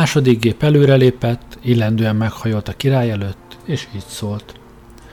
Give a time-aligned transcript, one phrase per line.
[0.00, 4.54] Második gép előrelépett, illendően meghajolt a király előtt, és így szólt.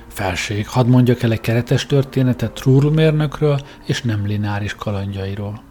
[0.08, 5.62] Felség, hadd mondjak el egy keretes történetet Trurl mérnökről és nem lináris kalandjairól.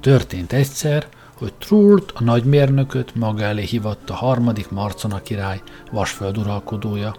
[0.00, 7.14] Történt egyszer, hogy Trult, a nagymérnököt maga elé hívott a harmadik Marcona király, vasföld uralkodója.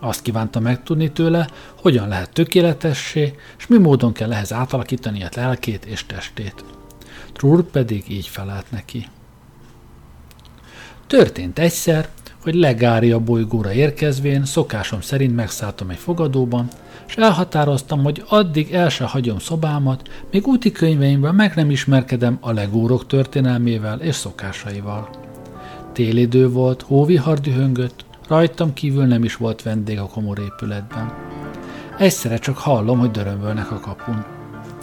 [0.00, 1.48] Azt kívánta megtudni tőle,
[1.80, 6.64] hogyan lehet tökéletessé, és mi módon kell ehhez átalakítani a lelkét és testét.
[7.32, 9.06] Trult pedig így felelt neki.
[11.12, 12.08] Történt egyszer,
[12.42, 16.68] hogy Legária bolygóra érkezvén szokásom szerint megszálltam egy fogadóban,
[17.06, 22.52] és elhatároztam, hogy addig el se hagyom szobámat, még úti könyveimben meg nem ismerkedem a
[22.52, 25.08] legórok történelmével és szokásaival.
[25.92, 31.12] Télidő volt, hóvihar dühöngött, rajtam kívül nem is volt vendég a komor épületben.
[31.98, 34.24] Egyszerre csak hallom, hogy dörömbölnek a kapun.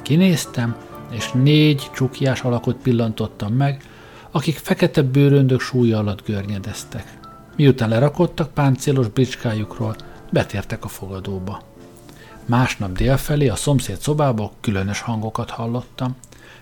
[0.02, 0.75] Kinéztem,
[1.11, 3.83] és négy csukjás alakot pillantottam meg,
[4.31, 7.17] akik fekete bőröndök súlya alatt görnyedeztek.
[7.55, 9.95] Miután lerakodtak páncélos bricskájukról,
[10.31, 11.61] betértek a fogadóba.
[12.45, 16.16] Másnap délfelé a szomszéd szobából különös hangokat hallottam.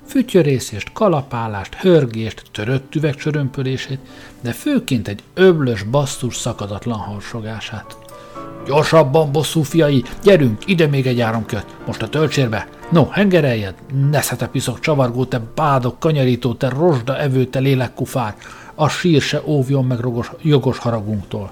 [0.05, 3.99] Fütyörészést, kalapálást, hörgést, törött üvegcsörömpölését,
[4.41, 7.97] de főként egy öblös basszus szakadatlan harsogását.
[8.65, 12.67] Gyorsabban, bosszú fiai, gyerünk, ide még egy áramkört, most a töltsérbe.
[12.89, 13.73] No, hengereljed,
[14.11, 18.35] neszete piszok csavargó, te bádok, kanyarító, te rozsda evő, te lélekkufár,
[18.75, 21.49] a sír se óvjon meg rogos, jogos haragunktól.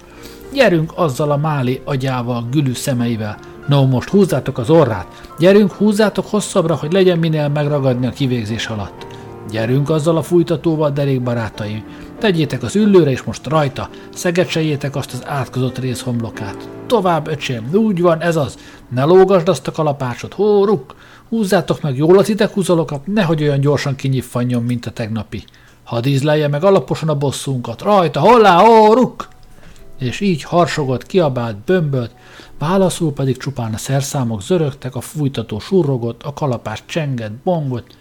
[0.53, 3.37] Gyerünk azzal a máli agyával, gülű szemeivel,
[3.67, 5.07] No, most húzzátok az orrát.
[5.39, 9.05] Gyerünk, húzzátok hosszabbra, hogy legyen minél megragadni a kivégzés alatt.
[9.51, 11.83] Gyerünk azzal a fújtatóval, derék barátaim.
[12.19, 13.89] Tegyétek az üllőre, és most rajta.
[14.13, 16.69] Szegecseljétek azt az átkozott részhomlokát.
[16.87, 18.57] Tovább, öcsém, úgy van, ez az.
[18.89, 20.95] Ne lógasd azt a kalapácsot, hóruk!
[21.29, 25.43] Húzzátok meg jól az ideghúzalokat, nehogy olyan gyorsan kinyiffanjon, mint a tegnapi.
[25.83, 27.81] Hadd ízlelje meg alaposan a bosszunkat.
[27.81, 29.27] Rajta, hollá, hóruk!
[29.99, 32.11] És így harsogott, kiabált, bömbölt,
[32.59, 37.97] Válaszul pedig csupán a szerszámok zörögtek, a fújtató surrogott, a kalapás csengett, bongott,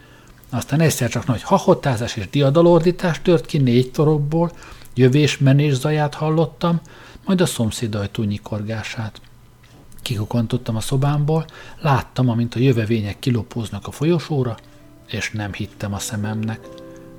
[0.49, 4.51] aztán egyszer csak nagy hahotázás és diadalordítás tört ki négy torokból,
[4.93, 6.79] jövés-menés zaját hallottam,
[7.25, 9.21] majd a szomszéd ajtó nyikorgását.
[10.05, 11.45] Kikukantottam a szobámból,
[11.81, 14.57] láttam, amint a jövevények kilopóznak a folyosóra,
[15.07, 16.59] és nem hittem a szememnek.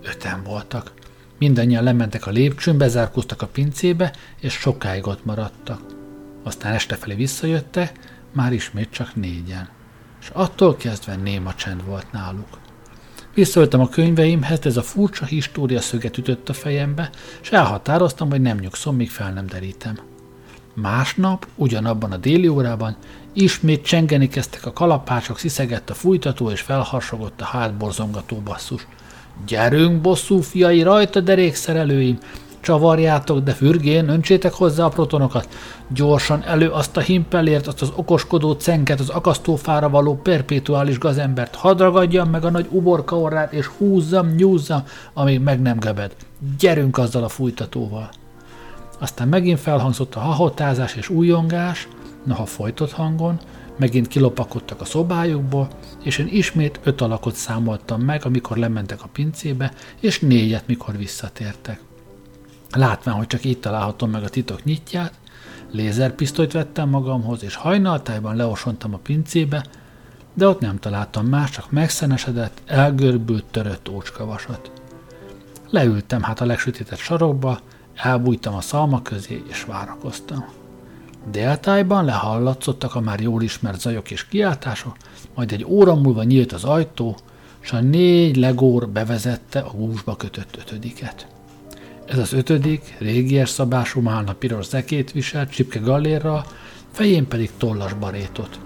[0.03, 0.93] Öten voltak.
[1.39, 5.81] Mindannyian lementek a lépcsőn, bezárkóztak a pincébe, és sokáig ott maradtak.
[6.43, 7.93] Aztán este felé visszajötte,
[8.33, 9.69] már ismét csak négyen.
[10.21, 12.59] És attól kezdve néma csend volt náluk.
[13.35, 17.11] Visszaöltem a könyveimhez, ez a furcsa história szöget ütött a fejembe,
[17.43, 20.15] és elhatároztam, hogy nem nyugszom, míg fel nem derítem.
[20.81, 22.97] Másnap, ugyanabban a déli órában,
[23.33, 28.87] ismét csengeni kezdtek a kalapácsok, sziszegett a fújtató, és felharsogott a hátborzongató basszus.
[29.47, 32.19] Gyerünk, bosszú fiai, rajta derékszerelőim!
[32.61, 35.49] Csavarjátok, de fürgén, öntsétek hozzá a protonokat.
[35.89, 41.55] Gyorsan elő azt a himpelért, azt az okoskodó cenket, az akasztófára való perpétuális gazembert.
[41.55, 44.83] Hadd ragadjam meg a nagy uborka orrát, és húzzam, nyúzzam,
[45.15, 46.17] amíg meg nem gebed.
[46.59, 48.09] Gyerünk azzal a fújtatóval.
[48.99, 51.89] Aztán megint felhangzott a hahotázás és újongás,
[52.25, 53.41] noha folytott hangon,
[53.79, 55.69] megint kilopakodtak a szobájukból,
[56.03, 61.81] és én ismét öt alakot számoltam meg, amikor lementek a pincébe, és négyet, mikor visszatértek.
[62.71, 65.13] Látván, hogy csak itt találhatom meg a titok nyitját,
[65.71, 69.67] lézerpisztolyt vettem magamhoz, és hajnaltájban leosontam a pincébe,
[70.35, 74.71] de ott nem találtam más, csak megszenesedett, elgörbült, törött ócskavasat.
[75.71, 77.61] Leültem hát a legsütített sarokba,
[77.97, 80.45] elbújtam a szalma közé, és várakoztam.
[81.31, 84.97] Déltájban lehallatszottak a már jól ismert zajok és kiáltások,
[85.35, 87.17] majd egy óra múlva nyílt az ajtó,
[87.61, 91.27] és a négy legór bevezette a húsba kötött ötödiket.
[92.07, 96.45] Ez az ötödik, régies szabású málna piros zekét viselt, csipke gallérra,
[96.91, 98.61] fején pedig tollas barétot.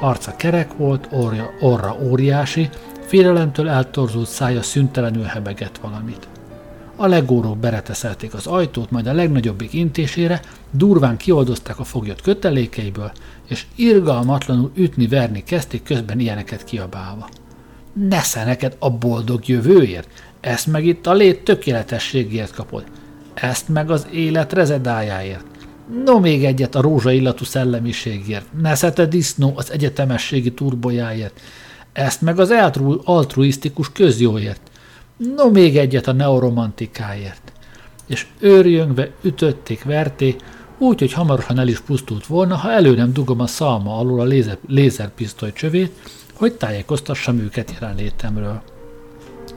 [0.00, 2.68] Arca kerek volt, orja, orra óriási,
[3.06, 6.28] félelemtől eltorzult szája szüntelenül hebegett valamit.
[7.00, 10.40] A legórók bereteszelték az ajtót, majd a legnagyobbik intésére
[10.70, 13.12] durván kioldozták a foglyot kötelékeiből,
[13.48, 17.28] és irgalmatlanul ütni-verni kezdték közben ilyeneket kiabálva.
[17.92, 20.08] Nesze neked a boldog jövőért!
[20.40, 22.84] Ezt meg itt a lét tökéletességért kapod.
[23.34, 25.44] Ezt meg az élet rezedájáért.
[26.04, 28.46] No még egyet a rózsa illatú szellemiségért.
[28.60, 31.40] Neszete disznó az egyetemességi turbojáért.
[31.92, 32.54] Ezt meg az
[33.04, 34.60] altruisztikus közjóért.
[35.18, 37.52] No még egyet a neoromantikáért.
[38.06, 40.42] És őrjöngve ütötték, verték,
[40.78, 44.24] úgy, hogy hamarosan el is pusztult volna, ha elő nem dugom a szalma alul a
[44.24, 45.92] lézer, lézerpisztoly csövét,
[46.34, 48.62] hogy tájékoztassam őket jelenlétemről.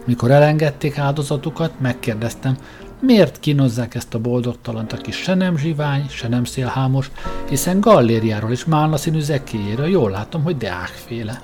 [0.06, 2.58] Mikor elengedték áldozatukat, megkérdeztem,
[3.00, 7.12] miért kínozzák ezt a boldogtalant, aki se nem zsivány, se nem szélhámos,
[7.50, 11.42] hiszen gallériáról és málna színű zekéjéről jól látom, hogy deákféle.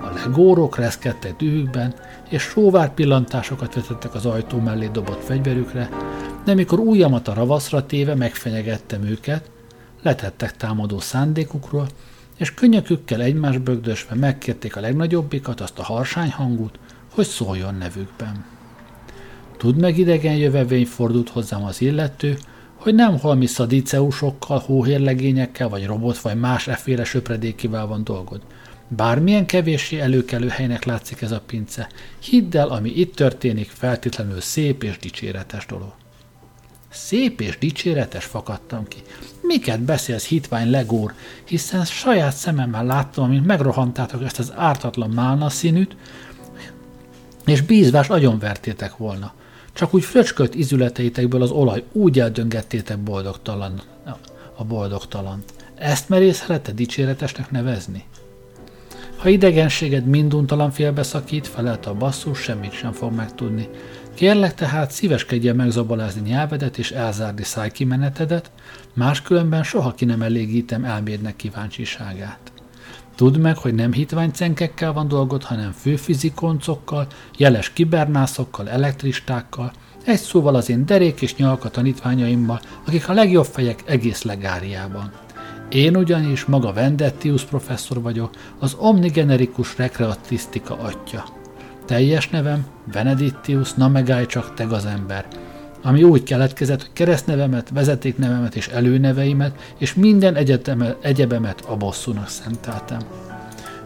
[0.00, 1.94] A legórok reszkedtek dühükben,
[2.30, 5.88] és sóvár pillantásokat vetettek az ajtó mellé dobott fegyverükre,
[6.44, 9.50] de mikor ujjamat a ravaszra téve megfenyegettem őket,
[10.02, 11.86] letettek támadó szándékukról,
[12.36, 16.78] és könnyekükkel egymás bögdösve megkérték a legnagyobbikat, azt a harsány hangut,
[17.12, 18.44] hogy szóljon nevükben.
[19.56, 22.38] Tud meg idegen jövevény fordult hozzám az illető,
[22.74, 28.40] hogy nem holmi szadiceusokkal, hóhérlegényekkel, vagy robot, vagy más efféle söpredékivel van dolgod.
[28.96, 31.88] Bármilyen kevéssé előkelő helynek látszik ez a pince,
[32.18, 35.92] hidd el, ami itt történik, feltétlenül szép és dicséretes dolog.
[36.88, 38.96] Szép és dicséretes fakadtam ki.
[39.42, 41.14] Miket beszélsz, hitvány legór,
[41.44, 45.96] hiszen saját szememmel láttam, amint megrohantátok ezt az ártatlan málna színűt,
[47.46, 49.32] és bízvás agyonvertétek volna.
[49.72, 53.82] Csak úgy fröcskölt izületeitekből az olaj, úgy eldöngettétek boldogtalan,
[54.56, 55.52] a boldogtalant.
[55.74, 58.04] Ezt merészhelete dicséretesnek nevezni?
[59.20, 63.68] Ha idegenséged minduntalan félbeszakít, felelte a basszus, semmit sem fog megtudni.
[64.14, 68.50] Kérlek tehát szíveskedjen megzabalázni nyelvedet és elzárni szájkimenetedet,
[68.94, 72.52] máskülönben soha ki nem elégítem elmédnek kíváncsiságát.
[73.14, 77.06] Tudd meg, hogy nem hitványcenkekkel van dolgod, hanem főfizikoncokkal,
[77.36, 79.72] jeles kibernászokkal, elektristákkal,
[80.04, 85.12] egy szóval az én derék és nyalka tanítványaimmal, akik a legjobb fejek egész legáriában.
[85.70, 91.24] Én ugyanis maga Vendettius professzor vagyok, az omnigenerikus rekreatisztika atya.
[91.86, 95.26] Teljes nevem Benedictius Namegáj csak te az ember,
[95.82, 103.00] ami úgy keletkezett, hogy keresztnevemet, vezetéknevemet és előneveimet és minden egyeteme, egyebemet a bosszúnak szenteltem.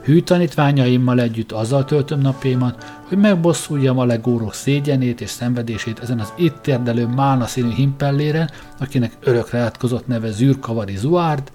[0.05, 6.33] Hű tanítványaimmal együtt azzal töltöm napjaimat, hogy megbosszuljam a legórok szégyenét és szenvedését ezen az
[6.37, 11.51] itt térdelő málna színű himpellére, akinek örökre átkozott neve Zűrkavari Zuárd,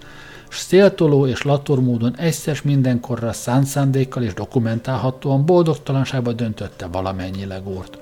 [0.50, 7.98] s széltoló és lator módon egyszer mindenkorra szánt szándékkal és dokumentálhatóan boldogtalanságba döntötte valamennyi legórt.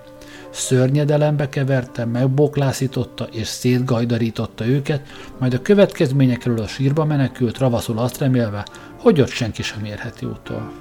[0.50, 5.08] Szörnyedelembe keverte, megboklászította és szétgajdarította őket,
[5.40, 8.66] majd a következményekről a sírba menekült, ravaszul azt remélve,
[9.00, 10.72] hogy ott senki sem érheti utol.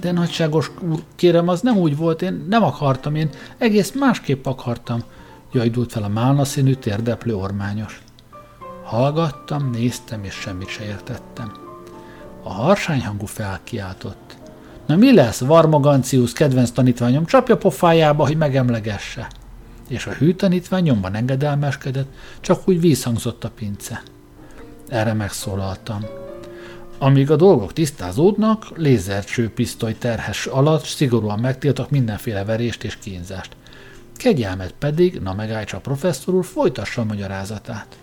[0.00, 5.02] De nagyságos úr, kérem, az nem úgy volt, én nem akartam, én egész másképp akartam,
[5.52, 8.02] jajdult fel a málna színű térdeplő ormányos.
[8.90, 11.52] Hallgattam, néztem, és semmit se értettem.
[12.42, 14.36] A harsányhangú felkiáltott.
[14.86, 19.28] Na mi lesz, Varmogancius kedvenc tanítványom, csapja pofájába, hogy megemlegesse.
[19.88, 22.08] És a hű tanítvány nyomban engedelmeskedett,
[22.40, 24.02] csak úgy vízhangzott a pince.
[24.88, 26.04] Erre megszólaltam.
[26.98, 33.56] Amíg a dolgok tisztázódnak, lézercsőpisztoly terhes alatt szigorúan megtiltok mindenféle verést és kínzást.
[34.16, 37.96] Kegyelmet pedig, na megállítsa a professzor úr, folytassa a magyarázatát.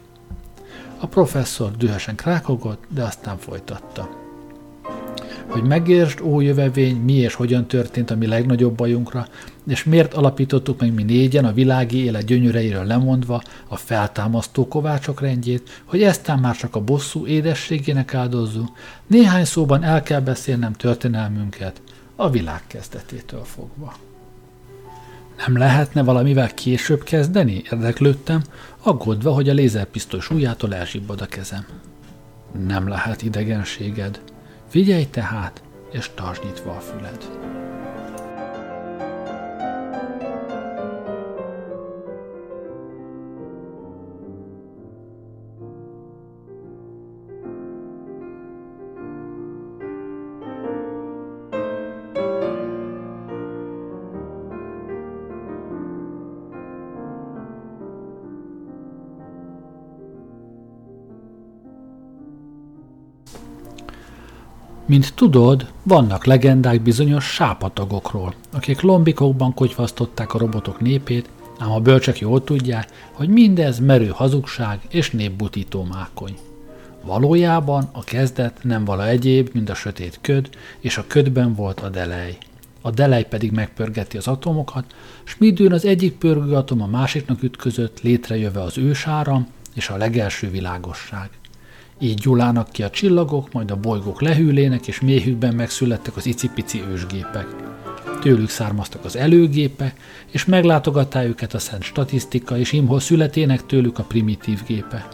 [1.00, 4.10] A professzor dühösen krákogott, de aztán folytatta.
[5.48, 9.28] Hogy megértsd, ó jövevény, mi és hogyan történt a mi legnagyobb bajunkra,
[9.68, 15.82] és miért alapítottuk meg mi négyen a világi élet gyönyöreiről lemondva a feltámasztó kovácsok rendjét,
[15.86, 18.70] hogy eztán már csak a bosszú édességének áldozzunk,
[19.08, 21.82] néhány szóban el kell beszélnem történelmünket,
[22.16, 23.94] a világ kezdetétől fogva.
[25.46, 27.62] Nem lehetne valamivel később kezdeni?
[27.72, 28.42] Érdeklődtem,
[28.84, 31.66] aggódva, hogy a lézerpisztoly súlyától elzsibbad a kezem.
[32.68, 34.22] Nem lehet idegenséged.
[34.68, 37.28] Figyelj tehát, és tartsd nyitva a füled.
[64.88, 72.20] Mint tudod, vannak legendák bizonyos sápatagokról, akik lombikokban kogyvasztották a robotok népét, ám a bölcsek
[72.20, 76.38] jól tudják, hogy mindez merő hazugság és népbutító mákony.
[77.04, 81.90] Valójában a kezdet nem vala egyéb, mint a sötét köd, és a ködben volt a
[81.90, 82.38] delej.
[82.82, 88.02] A delej pedig megpörgeti az atomokat, s midőn az egyik pörgő atom a másiknak ütközött,
[88.02, 91.30] létrejöve az ősáram és a legelső világosság.
[92.00, 97.48] Így gyulának ki a csillagok, majd a bolygók lehűlének, és méhükben megszülettek az icipici ősgépek.
[98.22, 100.00] Tőlük származtak az előgépek,
[100.32, 105.08] és meglátogattá őket a szent statisztika, és imhol születének tőlük a primitív gépe.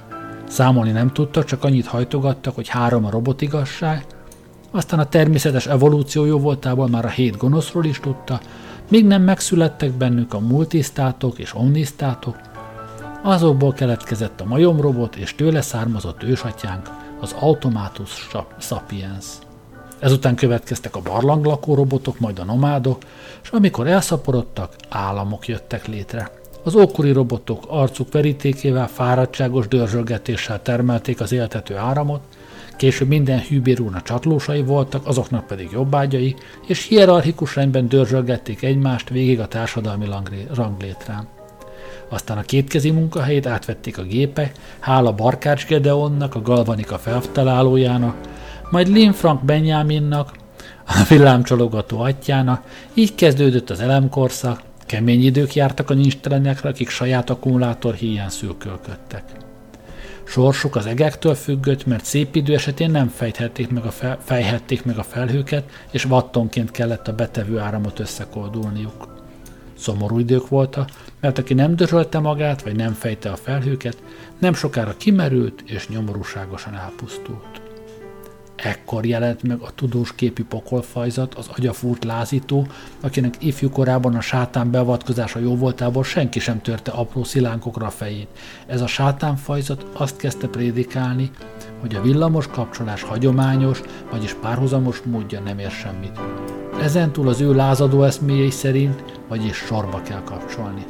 [0.48, 4.06] Számolni nem tudtak, csak annyit hajtogattak, hogy három a robotigasság,
[4.72, 8.40] aztán a természetes evolúció jó voltából már a hét gonoszról is tudta,
[8.90, 12.36] míg nem megszülettek bennük a multisztátok és omnisztátok,
[13.24, 16.90] azokból keletkezett a majomrobot és tőle származott ősatyánk,
[17.20, 19.26] az Automatus Sapiens.
[20.00, 23.02] Ezután következtek a barlanglakó robotok, majd a nomádok,
[23.44, 26.32] és amikor elszaporodtak, államok jöttek létre.
[26.64, 32.22] Az ókori robotok arcuk verítékével, fáradtságos dörzsölgetéssel termelték az éltető áramot,
[32.78, 36.36] később minden hűbérúna csatlósai voltak, azoknak pedig jobbágyai,
[36.68, 40.08] és hierarchikus rendben dörzsölgették egymást végig a társadalmi
[40.54, 41.33] ranglétrán.
[42.14, 48.16] Aztán a kétkezi munkahelyét átvették a gépek, hála Barkács Gedeonnak, a Galvanika feltalálójának,
[48.70, 50.32] majd Lin Frank Benjaminnak,
[50.86, 57.94] a villámcsalogató atyának, így kezdődött az elemkorszak, kemény idők jártak a nincstelenekre, akik saját akkumulátor
[57.94, 59.24] hiány szülkölködtek.
[60.24, 64.98] Sorsuk az egektől függött, mert szép idő esetén nem fejthették meg a fel, fejhették meg
[64.98, 69.08] a felhőket, és wattonként kellett a betevő áramot összekoldulniuk.
[69.78, 70.90] Szomorú idők voltak,
[71.24, 73.98] mert aki nem dörölte magát, vagy nem fejte a felhőket,
[74.40, 77.62] nem sokára kimerült és nyomorúságosan elpusztult.
[78.56, 82.68] Ekkor jelent meg a tudós képi pokolfajzat, az agyafúrt lázító,
[83.02, 88.28] akinek ifjú korában a sátán beavatkozása jó voltából senki sem törte apró szilánkokra a fejét.
[88.68, 91.32] Ez a sátánfajzat azt kezdte prédikálni,
[91.80, 96.20] hogy a villamos kapcsolás hagyományos, vagyis párhuzamos módja nem ér semmit.
[96.82, 100.86] Ezentúl az ő lázadó eszméjei szerint, vagyis sorba kell kapcsolni.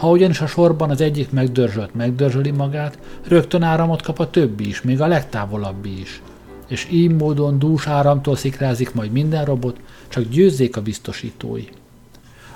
[0.00, 4.82] Ha ugyanis a sorban az egyik megdörzsölt megdörzsöli magát, rögtön áramot kap a többi is,
[4.82, 6.22] még a legtávolabbi is
[6.70, 11.64] és így módon dús áramtól szikrázik majd minden robot, csak győzzék a biztosítói.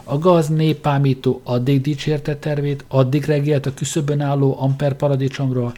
[0.04, 5.74] A gaz népámító addig dicsérte tervét, addig regélt a küszöbön álló amper paradicsomról,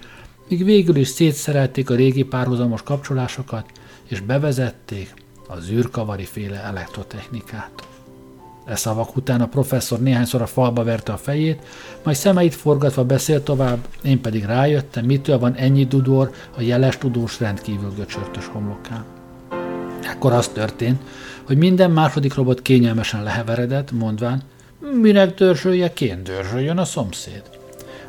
[0.48, 3.70] míg végül is szétszerelték a régi párhuzamos kapcsolásokat,
[4.08, 5.14] és bevezették
[5.48, 7.95] az űrkavari féle elektrotechnikát.
[8.66, 11.62] E szavak után a professzor néhányszor a falba verte a fejét,
[12.02, 17.40] majd szemeit forgatva beszélt tovább, én pedig rájöttem, mitől van ennyi dudor a jeles tudós
[17.40, 19.04] rendkívül göcsörtös homlokán.
[20.02, 21.00] Ekkor az történt,
[21.44, 24.42] hogy minden második robot kényelmesen leheveredett, mondván,
[25.00, 27.42] minek dörzsölje, kén dörzsöljön a szomszéd.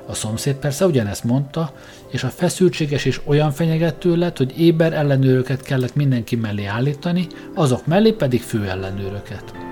[0.06, 1.74] A szomszéd persze ugyanezt mondta,
[2.08, 7.86] és a feszültséges és olyan fenyegető lett, hogy éber ellenőröket kellett mindenki mellé állítani, azok
[7.86, 9.67] mellé pedig fő ellenőröket.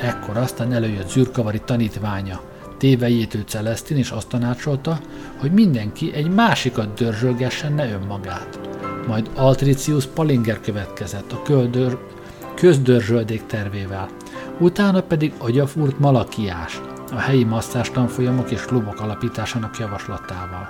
[0.00, 2.40] Ekkor aztán előjött zűrkavari tanítványa,
[2.78, 4.98] tévejétő Celestin, és azt tanácsolta,
[5.36, 8.60] hogy mindenki egy másikat dörzsölgessen, ne önmagát.
[9.06, 11.98] Majd Altricius Palinger következett a köldör,
[12.54, 14.08] közdörzsöldék tervével,
[14.58, 16.80] utána pedig agyafúrt Malakiás,
[17.12, 17.90] a helyi masszás
[18.48, 20.68] és klubok alapításának javaslatával.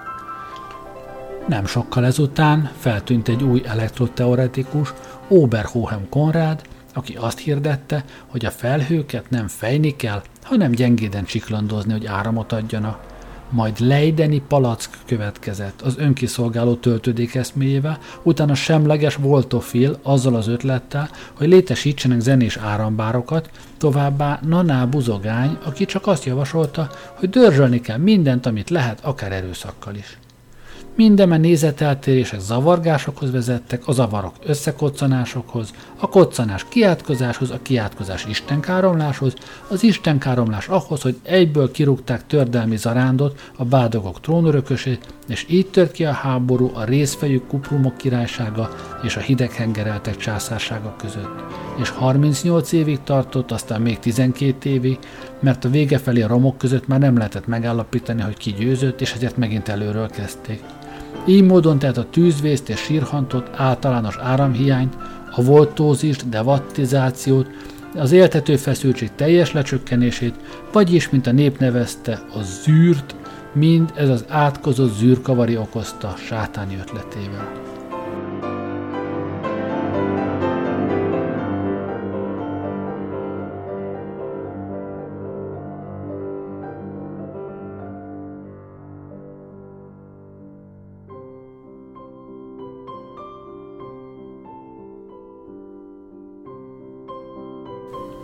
[1.49, 4.93] Nem sokkal ezután feltűnt egy új elektroteoretikus,
[5.29, 6.63] Oberhohem Konrád,
[6.97, 13.15] aki azt hirdette, hogy a felhőket nem fejni kell, hanem gyengéden csiklandozni, hogy áramot adjanak.
[13.51, 21.49] Majd Leideni palack következett az önkiszolgáló töltődék eszméjével, utána semleges Voltofil azzal az ötlettel, hogy
[21.49, 28.71] létesítsenek zenés árambárokat, továbbá Naná buzogány, aki csak azt javasolta, hogy dörzsölni kell mindent, amit
[28.71, 30.19] lehet, akár erőszakkal is.
[30.97, 39.35] Mindenben nézeteltérések zavargásokhoz vezettek, a zavarok összekoccanásokhoz, a koccanás kiátkozáshoz, a kiátkozás istenkáromláshoz,
[39.69, 46.05] az istenkáromlás ahhoz, hogy egyből kirúgták tördelmi zarándot, a bádogok trónörökösét, és így tört ki
[46.05, 48.71] a háború a részfejű kuprumok királysága
[49.03, 51.45] és a hideghengereltek császársága között.
[51.81, 54.99] És 38 évig tartott, aztán még 12 évig,
[55.41, 59.13] mert a vége felé a romok között már nem lehetett megállapítani, hogy ki győzött, és
[59.13, 60.63] ezért megint előről kezdték.
[61.27, 64.97] Így módon tehát a tűzvészt és sírhantot, általános áramhiányt,
[65.37, 67.51] a voltózist, devattizációt,
[67.95, 70.35] az éltető feszültség teljes lecsökkenését,
[70.73, 73.15] vagyis, mint a nép nevezte, a zűrt,
[73.53, 77.76] mind ez az átkozott zűrkavari okozta sátáni ötletével.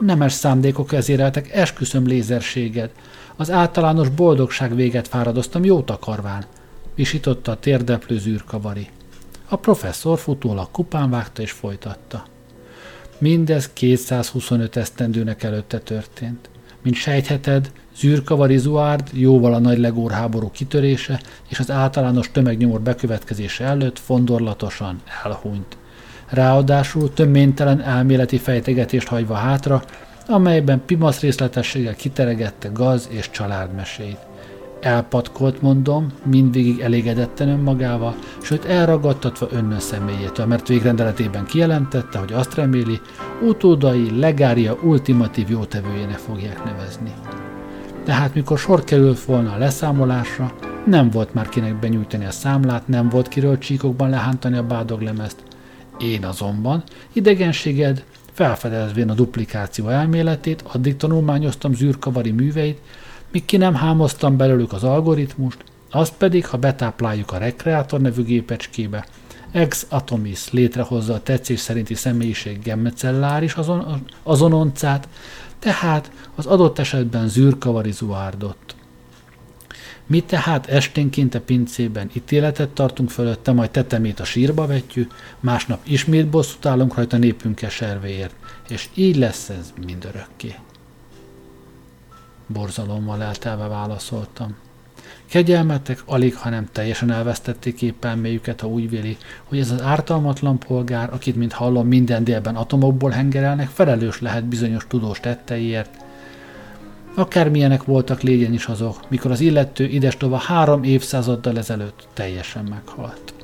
[0.05, 2.91] Nemes szándékok vezéreltek, esküszöm lézerséged.
[3.37, 6.45] Az általános boldogság véget fáradoztam jó takarván,
[6.95, 8.89] visította a térdeplő zűrkavari.
[9.49, 12.25] A professzor futólag kupán vágta és folytatta.
[13.19, 16.51] Mindez 225 esztendőnek előtte történt.
[16.83, 23.99] Mint sejtheted, zűrkavari Zuárd jóval a nagy legórháború kitörése és az általános tömegnyomor bekövetkezése előtt
[23.99, 25.77] fondorlatosan elhunyt.
[26.33, 29.83] Ráadásul töménytelen elméleti fejtegetést hagyva hátra,
[30.27, 34.19] amelyben pimasz részletességgel kiteregette gaz és családmeséit.
[34.81, 43.01] Elpatkolt, mondom, mindvégig elégedetten önmagával, sőt elragadtatva önnön személyétől, mert végrendeletében kijelentette, hogy azt reméli,
[43.43, 47.13] utódai legária ultimatív jótevőjének fogják nevezni.
[48.05, 50.53] Tehát mikor sor került volna a leszámolásra,
[50.87, 55.52] nem volt már kinek benyújtani a számlát, nem volt kiről csíkokban lehántani a bádoglemezt.
[55.99, 56.83] Én azonban,
[57.13, 62.81] idegenséged, felfedezvén a duplikáció elméletét, addig tanulmányoztam zűrkavari műveit,
[63.33, 69.07] míg ki nem hámoztam belőlük az algoritmust, azt pedig, ha betápláljuk a rekreátor nevű gépecskébe,
[69.53, 75.09] ex atomis létrehozza a tetszés szerinti személyiség gemmecelláris azon, azononcát,
[75.59, 78.75] tehát az adott esetben zűrkavari zuárdott.
[80.07, 86.29] Mi tehát esténként a pincében ítéletet tartunk fölötte, majd tetemét a sírba vetjük, másnap ismét
[86.29, 88.35] bosszút állunk rajta népünk keservéért,
[88.69, 90.55] és így lesz ez mindörökké.
[92.47, 94.57] Borzalommal eltelve válaszoltam.
[95.27, 101.13] Kegyelmetek alig, ha nem teljesen elvesztették épelméjüket, ha úgy véli, hogy ez az ártalmatlan polgár,
[101.13, 106.05] akit, mint hallom, minden délben atomokból hengerelnek, felelős lehet bizonyos tudós tetteiért,
[107.15, 113.35] Akármilyenek voltak légyen is azok, mikor az illető idestova három évszázaddal ezelőtt teljesen meghalt.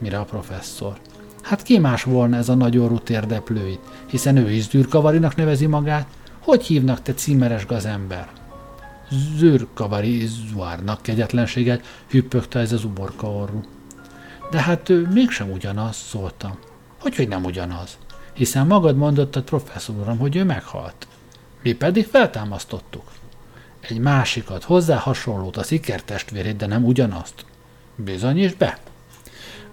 [0.00, 0.98] Mire a professzor?
[1.42, 6.06] Hát ki más volna ez a nagyorú térdeplőit, hiszen ő is zűrkavarinak nevezi magát.
[6.40, 8.28] Hogy hívnak te címeres gazember?
[9.36, 13.60] Zűrkavari zuárnak kegyetlenséget, hüppögte ez az uborka orru.
[14.50, 16.58] De hát ő mégsem ugyanaz, szóltam.
[17.00, 17.98] Hogy, hogy nem ugyanaz?
[18.32, 21.08] Hiszen magad mondottad, professzor uram, hogy ő meghalt.
[21.62, 23.02] Mi pedig feltámasztottuk.
[23.80, 27.44] Egy másikat, hozzá hasonlót, a szikertestvérét, de nem ugyanazt.
[27.96, 28.78] Bizonyíts be!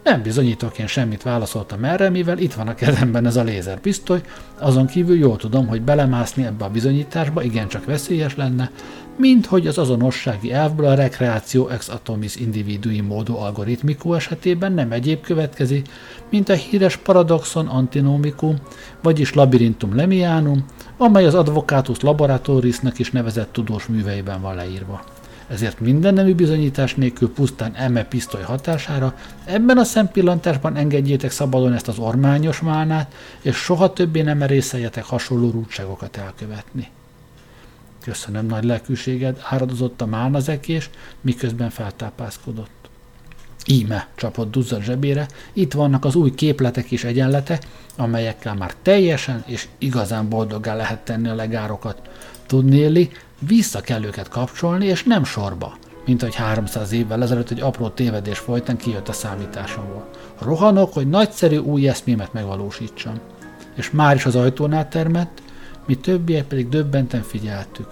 [0.03, 4.21] Nem bizonyítok én semmit, válaszoltam erre, mivel itt van a kezemben ez a lézerpisztoly,
[4.59, 8.71] azon kívül jól tudom, hogy belemászni ebbe a bizonyításba igencsak veszélyes lenne,
[9.17, 15.21] mint hogy az azonossági elvből a rekreáció ex atomis individui módú algoritmikó esetében nem egyéb
[15.21, 15.89] következik,
[16.29, 18.55] mint a híres paradoxon antinomikum,
[19.01, 20.65] vagyis labirintum lemianum,
[20.97, 25.03] amely az advokátus laboratorisnak is nevezett tudós műveiben van leírva.
[25.47, 31.87] Ezért minden nemű bizonyítás nélkül pusztán eme pisztoly hatására ebben a szempillantásban engedjétek szabadon ezt
[31.87, 36.87] az ormányos málnát, és soha többé nem merészeljetek hasonló rúdságokat elkövetni.
[38.03, 40.89] Köszönöm nagy lelkűséged, áradozott a málnazekés,
[41.21, 42.76] miközben feltápászkodott.
[43.69, 49.67] Íme, csapott duzzad zsebére, itt vannak az új képletek és egyenletek, amelyekkel már teljesen és
[49.77, 52.01] igazán boldoggá lehet tenni a legárokat.
[52.45, 57.89] Tudnéli, vissza kell őket kapcsolni, és nem sorba, mint hogy 300 évvel ezelőtt egy apró
[57.89, 60.09] tévedés folytán kijött a számításomból.
[60.41, 63.19] Rohanok, hogy nagyszerű új eszmémet megvalósítsam.
[63.75, 65.41] És már is az ajtónál termett,
[65.85, 67.87] mi többiek pedig döbbenten figyeltük.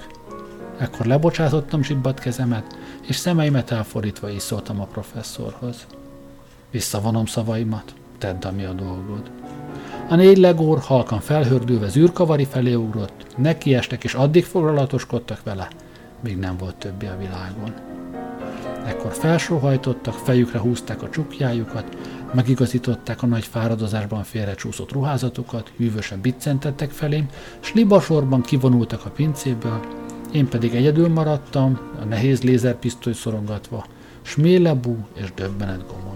[0.78, 5.86] Ekkor lebocsátottam zsibbat kezemet, és szemeimet elfordítva is szóltam a professzorhoz.
[6.72, 9.32] Visszavonom szavaimat, tedd, ami a dolgod.
[10.10, 15.68] A négy legór halkan felhördülve zűrkavari felé ugrott, nekiestek és addig foglalatoskodtak vele,
[16.24, 17.74] míg nem volt többi a világon.
[18.86, 21.98] Ekkor felsóhajtottak, fejükre húzták a csukjájukat,
[22.34, 29.80] megigazították a nagy fáradozásban félrecsúszott ruházatukat, hűvösen biccentettek felém, s libasorban kivonultak a pincéből,
[30.36, 33.86] én pedig egyedül maradtam, a nehéz lézerpisztoly szorongatva,
[34.22, 36.15] s mélebú és döbbenet gomolygott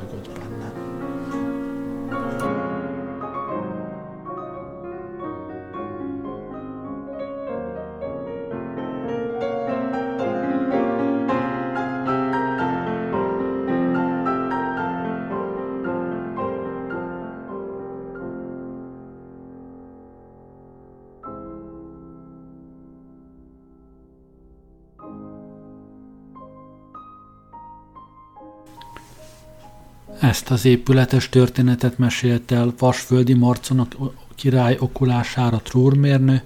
[30.39, 33.87] Ezt az épületes történetet mesélte el vasföldi marconok
[34.35, 36.41] király okulására trúrmérnő,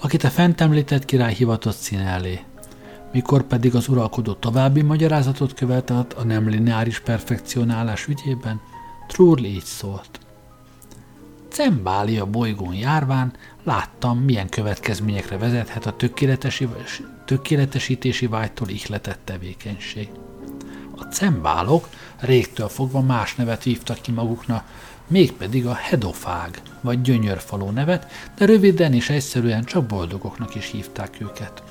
[0.00, 2.40] akit a fent említett király hivatott színelé.
[3.12, 8.60] Mikor pedig az uralkodó további magyarázatot követett a nem lineáris perfekcionálás ügyében,
[9.08, 10.20] Trúr így szólt.
[11.48, 13.32] Cembália bolygón járván
[13.64, 15.96] láttam, milyen következményekre vezethet a
[17.24, 20.08] tökéletesítési vágytól ihletett tevékenység.
[20.96, 24.64] A cembálok régtől fogva más nevet hívtak ki maguknak,
[25.06, 31.62] mégpedig a hedofág vagy gyönyörfaló nevet, de röviden és egyszerűen csak boldogoknak is hívták őket.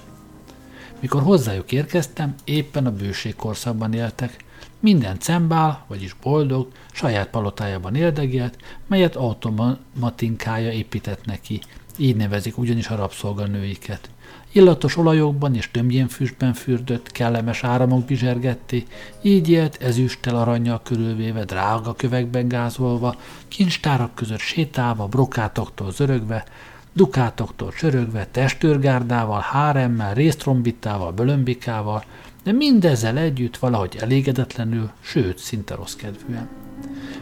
[1.00, 4.44] Mikor hozzájuk érkeztem, éppen a bőségkorszakban éltek,
[4.80, 8.58] Minden cembál, vagyis boldog, saját palotájában éldegélt,
[8.88, 11.62] melyet automatinkája épített neki.
[11.98, 14.10] Így nevezik ugyanis a rabszolganőiket.
[14.56, 18.84] Illatos olajokban és tömjén füstben fürdött, kellemes áramok bizsergetté,
[19.22, 23.16] így élt ezüsttel aranyjal körülvéve, drága kövekben gázolva,
[23.48, 26.46] kincstárak között sétálva, brokátoktól zörögve,
[26.94, 32.04] dukátoktól csörögve, testőrgárdával, háremmel, résztrombittával, bölömbikával,
[32.44, 36.50] de mindezzel együtt valahogy elégedetlenül, sőt, szinte rossz kedvűen.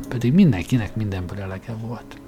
[0.08, 2.23] Pedig mindenkinek mindenből elege volt.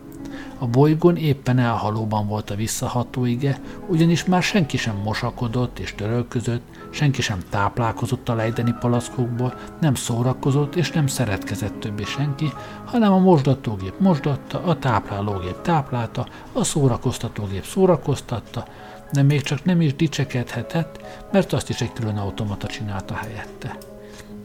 [0.57, 6.61] A bolygón éppen elhalóban volt a visszaható ige, ugyanis már senki sem mosakodott és törölközött,
[6.89, 12.51] senki sem táplálkozott a lejdeni palackokból, nem szórakozott és nem szeretkezett többé senki,
[12.85, 18.65] hanem a mosdatógép mosdatta, a táplálógép táplálta, a szórakoztatógép szórakoztatta,
[19.11, 23.77] de még csak nem is dicsekedhetett, mert azt is egy külön automata csinálta helyette.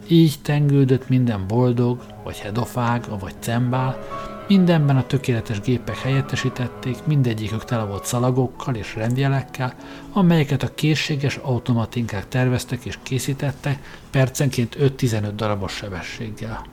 [0.08, 3.98] Így tengődött minden boldog, vagy hedofág, vagy cembál,
[4.50, 9.74] Mindenben a tökéletes gépek helyettesítették, mindegyikük tele volt szalagokkal és rendjelekkel,
[10.12, 16.64] amelyeket a készséges automatinkák terveztek és készítettek percenként 5-15 darabos sebességgel.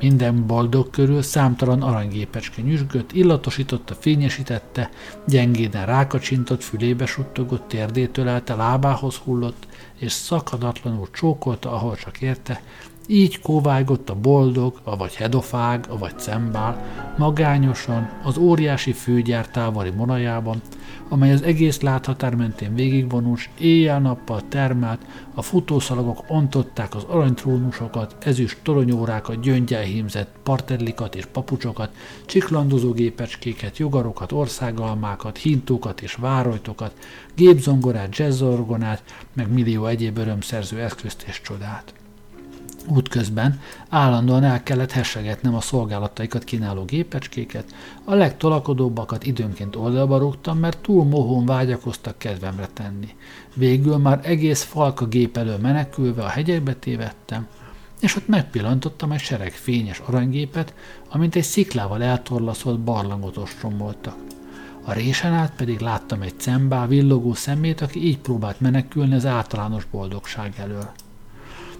[0.00, 4.90] Minden boldog körül számtalan aranygépecske nyüzsgött, illatosította, fényesítette,
[5.26, 9.66] gyengéden rákacsintott, fülébe suttogott, térdétől elte, lábához hullott,
[9.98, 12.62] és szakadatlanul csókolta, ahol csak érte,
[13.10, 16.84] így kóvágott a boldog, avagy hedofág, avagy cembál,
[17.18, 20.60] magányosan az óriási főgyár távoli monajában,
[21.08, 25.00] amely az egész láthatár mentén végigvonul, éjjel-nappal termelt,
[25.34, 31.90] a futószalagok ontották az aranytrónusokat, ezüst toronyórákat, gyöngyel hímzett parterlikat és papucsokat,
[32.26, 36.92] csiklandozó gépecskéket, jogarokat, országalmákat, hintókat és várojtokat,
[37.34, 41.99] gépzongorát, jazzorgonát, meg millió egyéb örömszerző eszközt és csodát.
[42.88, 50.78] Útközben állandóan el kellett hessegetnem a szolgálataikat kínáló gépecskéket, a legtolakodóbbakat időnként oldalba rúgtam, mert
[50.78, 53.08] túl mohón vágyakoztak kedvemre tenni.
[53.54, 57.46] Végül már egész falka gép elől menekülve a hegyekbe tévedtem,
[58.00, 60.74] és ott megpillantottam egy sereg fényes aranygépet,
[61.08, 64.16] amint egy sziklával eltorlaszolt barlangot ostromoltak.
[64.84, 69.84] A résen át pedig láttam egy cembá villogó szemét, aki így próbált menekülni az általános
[69.84, 70.90] boldogság elől.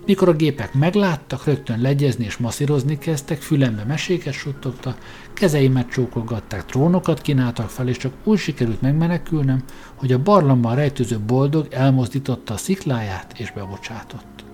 [0.07, 4.99] Mikor a gépek megláttak, rögtön legyezni és masszírozni kezdtek, fülembe meséket suttogtak,
[5.35, 9.63] kezeimet csókolgatták, trónokat kínáltak fel, és csak úgy sikerült megmenekülnem,
[9.95, 14.45] hogy a barlangban rejtőző boldog elmozdította a szikláját és bebocsátott.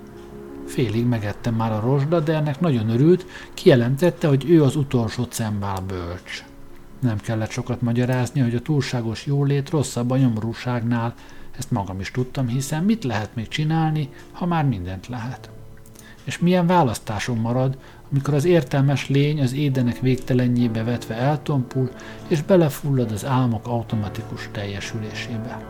[0.67, 5.81] Félig megettem már a rozsda, de ennek nagyon örült, kijelentette, hogy ő az utolsó cembál
[5.87, 6.45] bölcs.
[7.01, 11.15] Nem kellett sokat magyarázni, hogy a túlságos jólét rosszabb a nyomorúságnál,
[11.59, 15.51] ezt magam is tudtam, hiszen mit lehet még csinálni, ha már mindent lehet.
[16.25, 17.79] És milyen választásom marad,
[18.11, 21.91] amikor az értelmes lény az édenek végtelenjébe vetve eltompul,
[22.29, 25.65] és belefullad az álmok automatikus teljesülésébe.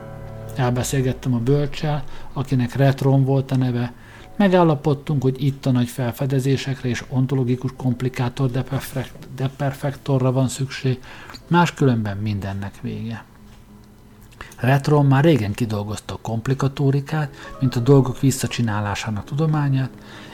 [0.56, 3.92] Elbeszélgettem a bölcsel, akinek Retron volt a neve,
[4.36, 8.50] megállapodtunk, hogy itt a nagy felfedezésekre és ontologikus komplikátor
[9.34, 11.00] deperfektorra van szükség,
[11.48, 13.24] máskülönben mindennek vége.
[14.56, 19.90] Retron már régen kidolgozta a komplikatórikát, mint a dolgok visszacsinálásának tudományát,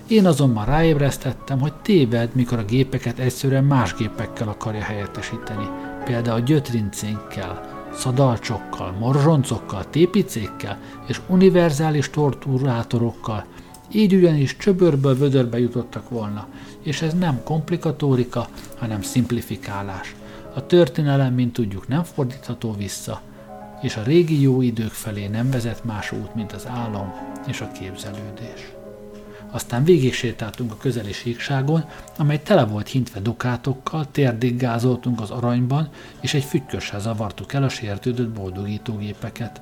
[0.06, 5.68] én azonban ráébresztettem, hogy téved, mikor a gépeket egyszerűen más gépekkel akarja helyettesíteni,
[6.04, 13.44] például gyötrincénkkel, szadalcsokkal, morzsoncokkal, tépicékkel és univerzális torturátorokkal,
[13.92, 16.46] így ugyanis csöbörből vödörbe jutottak volna,
[16.82, 20.14] és ez nem komplikatórika, hanem szimplifikálás.
[20.54, 23.20] A történelem, mint tudjuk, nem fordítható vissza,
[23.82, 27.12] és a régi jó idők felé nem vezet más út, mint az álom
[27.46, 28.72] és a képzelődés.
[29.50, 31.84] Aztán végig sétáltunk a közeli síkságon,
[32.18, 35.88] amely tele volt hintve dukátokkal, térdig gázoltunk az aranyban,
[36.20, 39.60] és egy füttyössel zavartuk el a sértődött boldogítógépeket.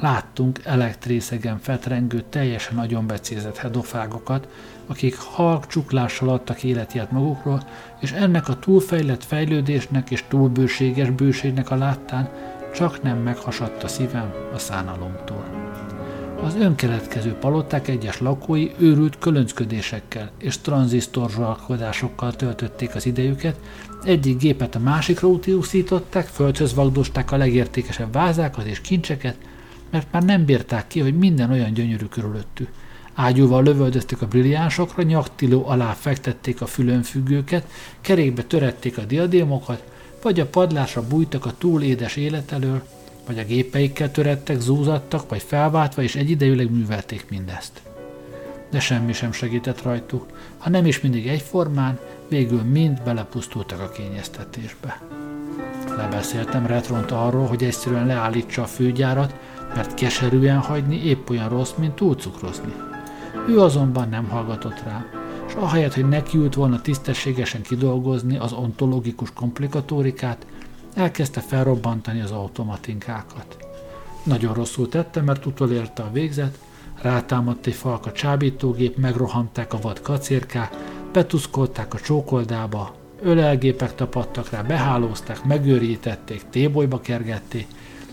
[0.00, 4.48] Láttunk elektrészegen fetrengő, teljesen agyonbecézett hedofágokat,
[4.86, 7.62] akik halk csuklással adtak életját magukról,
[8.00, 12.30] és ennek a túlfejlett fejlődésnek és túlbőséges bőségnek a láttán
[12.74, 15.44] csak nem meghasadt a szívem a szánalomtól.
[16.42, 23.56] Az önkeletkező paloták egyes lakói őrült kölöncködésekkel és tranzisztorzsalkodásokkal töltötték az idejüket,
[24.04, 29.36] egyik gépet a másikra úszították, földhöz vagdosták a legértékesebb vázákat és kincseket,
[29.90, 32.68] mert már nem bírták ki, hogy minden olyan gyönyörű körülöttük.
[33.14, 37.66] Ágyúval lövöldözték a brilliánsokra, nyaktiló alá fektették a fülönfüggőket,
[38.00, 39.91] kerékbe törették a diadémokat,
[40.22, 42.82] vagy a padlásra bújtak a túl édes élet elől,
[43.26, 47.82] vagy a gépeikkel törettek, zúzattak, vagy felváltva, és egyidejűleg művelték mindezt.
[48.70, 50.26] de semmi sem segített rajtuk,
[50.58, 55.00] ha nem is mindig egyformán, végül mind belepusztultak a kényeztetésbe.
[55.96, 59.34] Lebeszéltem Retront arról, hogy egyszerűen leállítsa a főgyárat,
[59.74, 62.72] mert keserűen hagyni épp olyan rossz, mint túlcukrozni.
[63.48, 65.04] Ő azonban nem hallgatott rá,
[65.52, 70.46] és ahelyett, hogy nekiült volna tisztességesen kidolgozni az ontológikus komplikatórikát,
[70.94, 73.56] elkezdte felrobbantani az automatinkákat.
[74.22, 76.58] Nagyon rosszul tette, mert utolérte a végzet,
[77.02, 80.74] rátámadt egy falka csábítógép, megrohanták a vad kacérkák,
[81.12, 87.66] betuszkolták a csókoldába, ölelgépek tapadtak rá, behálózták, megőrítették, tébolyba kergették,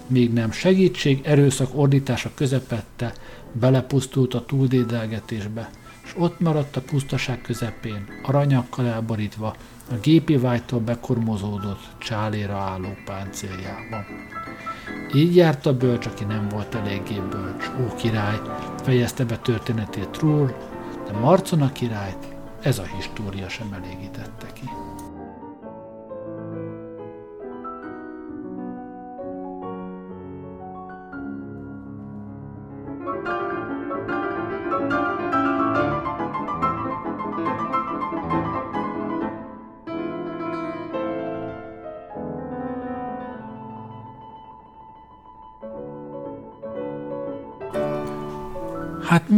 [0.07, 3.13] még nem segítség, erőszak ordítása közepette,
[3.51, 5.69] belepusztult a túldédelgetésbe,
[6.09, 9.55] és ott maradt a pusztaság közepén, aranyakkal elborítva,
[9.91, 14.05] a gépi vágytól bekormozódott, csáléra álló páncéljában.
[15.15, 17.71] Így járt a bölcs, aki nem volt eléggé bölcs.
[17.81, 18.39] Ó király,
[18.83, 20.57] fejezte be történetét Trúr,
[21.05, 22.27] de Marcona királyt
[22.61, 24.69] ez a história sem elégítette ki.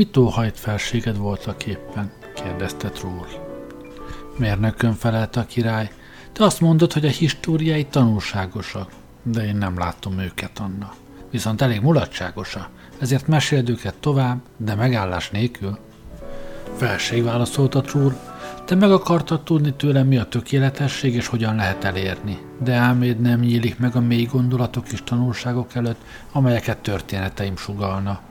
[0.02, 2.12] Hát mit óhajt felséged voltak éppen?
[2.36, 3.28] kérdezte Trúr.
[4.38, 5.92] Mérnökön felelte a király.
[6.32, 8.92] Te azt mondod, hogy a históriái tanulságosak,
[9.24, 10.94] de én nem látom őket, Anna.
[11.32, 15.78] Viszont elég mulatságosa, ezért meséld őket tovább, de megállás nélkül.
[16.76, 18.16] Felség válaszolta Trúr,
[18.66, 23.40] te meg akartad tudni tőlem, mi a tökéletesség és hogyan lehet elérni, de álméd nem
[23.40, 28.30] nyílik meg a mély gondolatok és tanulságok előtt, amelyeket történeteim sugalna.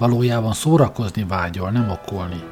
[0.00, 2.42] Valójában szórakozni vágyol, nem okolni.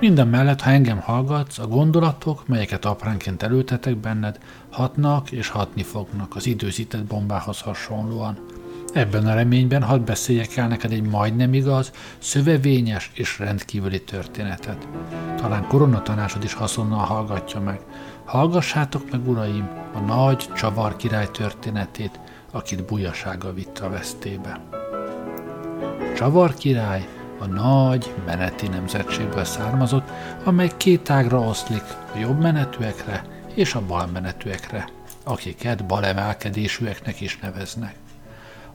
[0.00, 4.38] Minden mellett, ha engem hallgatsz, a gondolatok, melyeket apránként elültetek benned,
[4.70, 8.38] hatnak és hatni fognak az időzített bombához hasonlóan.
[8.92, 14.88] Ebben a reményben hadd beszéljek el neked egy majdnem igaz, szövevényes és rendkívüli történetet.
[15.36, 17.80] Talán koronatanácsod is haszonnal hallgatja meg.
[18.24, 24.75] Hallgassátok meg, uraim, a nagy csavar király történetét, akit bujasága vitt a vesztébe.
[26.16, 30.08] Csavar király a nagy meneti nemzetségből származott,
[30.44, 31.82] amely két ágra oszlik,
[32.14, 33.24] a jobb menetűekre
[33.54, 34.88] és a bal menetűekre,
[35.24, 37.94] akiket balemelkedésűeknek is neveznek.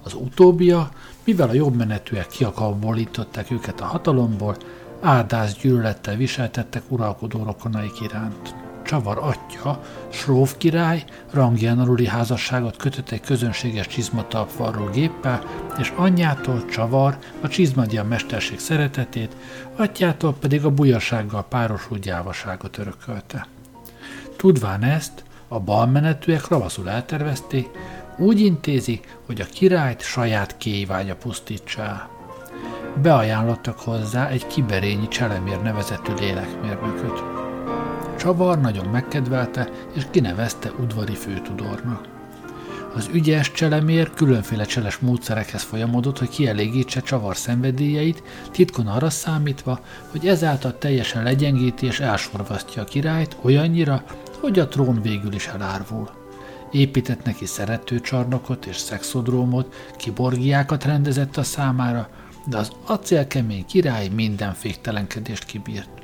[0.04, 0.90] Az utóbbia,
[1.24, 4.58] mivel a jobb menetűek kiakabolították őket a hatalomból,
[5.02, 8.61] áldász gyűlölettel viseltettek uralkodó rokonaik iránt.
[8.92, 15.44] Csavar atya, Sróf király rangján aluli házasságot kötött egy közönséges csizmatalpvarró géppel,
[15.78, 19.36] és anyjától Csavar a csizmadia mesterség szeretetét,
[19.76, 23.48] atyától pedig a bujasággal párosul gyávaságot örökölte.
[24.36, 27.70] Tudván ezt, a balmenetűek ravaszul eltervezték,
[28.18, 32.10] úgy intézik, hogy a királyt saját kéjvágya pusztítsa.
[33.02, 37.41] Beajánlottak hozzá egy kiberényi cselemér nevezetű lélekmérnököt.
[38.22, 42.08] Csavar nagyon megkedvelte, és kinevezte udvari főtudornak.
[42.96, 49.80] Az ügyes cselemér különféle cseles módszerekhez folyamodott, hogy kielégítse csavar szenvedélyeit, titkon arra számítva,
[50.12, 54.04] hogy ezáltal teljesen legyengíti és elsorvasztja a királyt olyannyira,
[54.40, 56.10] hogy a trón végül is elárvul.
[56.72, 62.10] Épített neki szeretőcsarnokot és szexodrómot, kiborgiákat rendezett a számára,
[62.46, 66.01] de az acélkemény király minden féktelenkedést kibírt.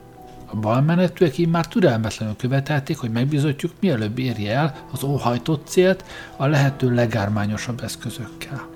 [0.51, 6.03] A balmenetűek így már türelmetlenül követelték, hogy megbizotjuk, mielőbb érje el az óhajtott célt
[6.38, 8.67] a lehető legármányosabb eszközökkel.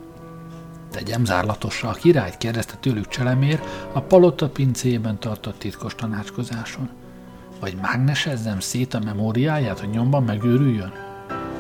[0.91, 3.59] Tegyem zárlatosra a királyt, kérdezte tőlük Cselemér
[3.93, 6.89] a palota pincéjében tartott titkos tanácskozáson.
[7.59, 10.93] Vagy mágnesezzem szét a memóriáját, hogy nyomban megőrüljön?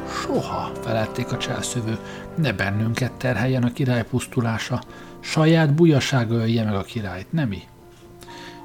[0.07, 1.97] Soha, felették a cselszövő,
[2.35, 4.81] ne bennünket terheljen a király pusztulása,
[5.19, 7.61] saját bujasága ölje meg a királyt, nem mi?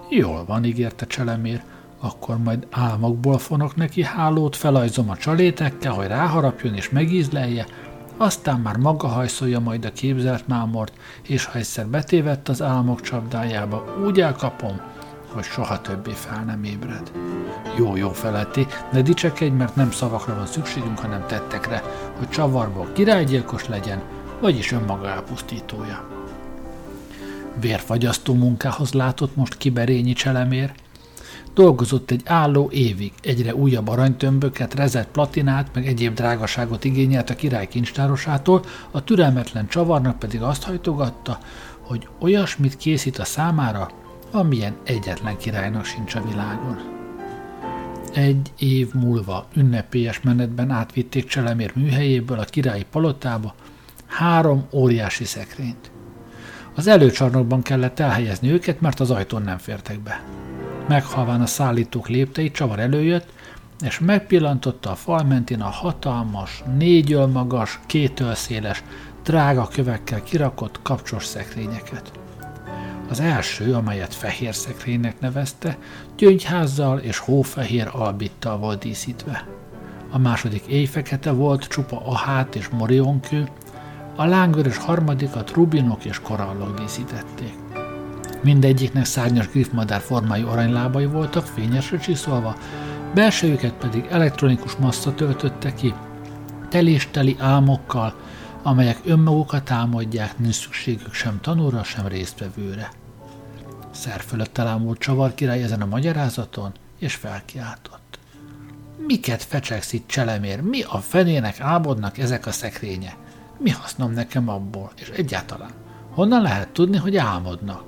[0.09, 1.63] Jól van, ígérte Cselemér,
[2.01, 7.67] akkor majd álmokból fonok neki hálót, felajzom a csalétekkel, hogy ráharapjon és megízlelje,
[8.17, 10.93] aztán már maga hajszolja majd a képzelt mámort,
[11.23, 14.81] és ha egyszer betévett az álmok csapdájába, úgy elkapom,
[15.33, 17.13] hogy soha többé fel nem ébred.
[17.77, 21.83] Jó, jó feletti, ne dicsekedj, mert nem szavakra van szükségünk, hanem tettekre,
[22.19, 24.03] hogy csavarból királygyilkos legyen,
[24.41, 26.16] vagyis önmaga elpusztítója
[27.61, 30.73] vérfagyasztó munkához látott most kiberényi cselemér.
[31.55, 37.69] Dolgozott egy álló évig, egyre újabb aranytömböket, rezett platinát, meg egyéb drágaságot igényelt a király
[37.69, 41.39] kincstárosától, a türelmetlen csavarnak pedig azt hajtogatta,
[41.81, 43.91] hogy olyasmit készít a számára,
[44.31, 46.79] amilyen egyetlen királynak sincs a világon.
[48.15, 53.55] Egy év múlva ünnepélyes menetben átvitték Cselemér műhelyéből a királyi palotába
[54.07, 55.91] három óriási szekrényt.
[56.77, 60.23] Az előcsarnokban kellett elhelyezni őket, mert az ajtón nem fértek be.
[60.89, 63.33] Meghalván a szállítók léptei, csavar előjött,
[63.85, 68.83] és megpillantotta a fal mentén a hatalmas, négy magas, két széles,
[69.25, 72.13] drága kövekkel kirakott kapcsos szekrényeket.
[73.09, 75.77] Az első, amelyet fehér szekrénynek nevezte,
[76.17, 79.47] gyöngyházzal és hófehér albittal volt díszítve.
[80.11, 83.49] A második éjfekete volt, csupa ahát és morionkő,
[84.17, 87.55] a lángvörös harmadikat rubinok és korallok díszítették.
[88.43, 92.57] Mindegyiknek szárnyas griffmadár formájú aranylábai voltak, fényesre csiszolva,
[93.15, 95.95] belsőjüket pedig elektronikus massza töltötte ki,
[96.69, 98.15] telésteli álmokkal,
[98.63, 102.91] amelyek önmagukat támadják, nincs szükségük sem tanúra, sem résztvevőre.
[103.91, 108.19] Szer fölött elámult csavar király ezen a magyarázaton, és felkiáltott.
[109.07, 110.61] Miket fecsegsz itt, cselemér?
[110.61, 113.17] Mi a fenének álmodnak ezek a szekrénye?
[113.59, 114.91] Mi hasznom nekem abból?
[114.97, 115.71] És egyáltalán,
[116.15, 117.83] honnan lehet tudni, hogy álmodnak?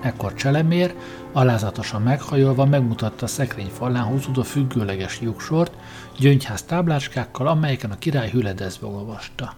[0.00, 0.94] Ekkor cselemér,
[1.32, 5.72] alázatosan meghajolva megmutatta a szekrény falán húzódó függőleges lyuksort,
[6.18, 9.54] gyöngyház táblácskákkal, amelyeken a király hüledezve olvasta.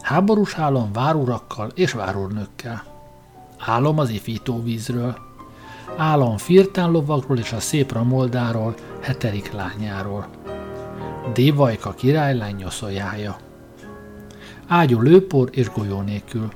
[0.00, 2.84] Háborús álom várurakkal és várurnökkel.
[3.58, 5.16] Álom az ifító vízről.
[5.96, 10.26] Álom firtán lovagról és a szép ramoldáról, heterik lányáról.
[11.32, 13.36] Dévajka királylány nyoszoljája.
[14.68, 16.52] Ágyú lőpor és golyó nélkül.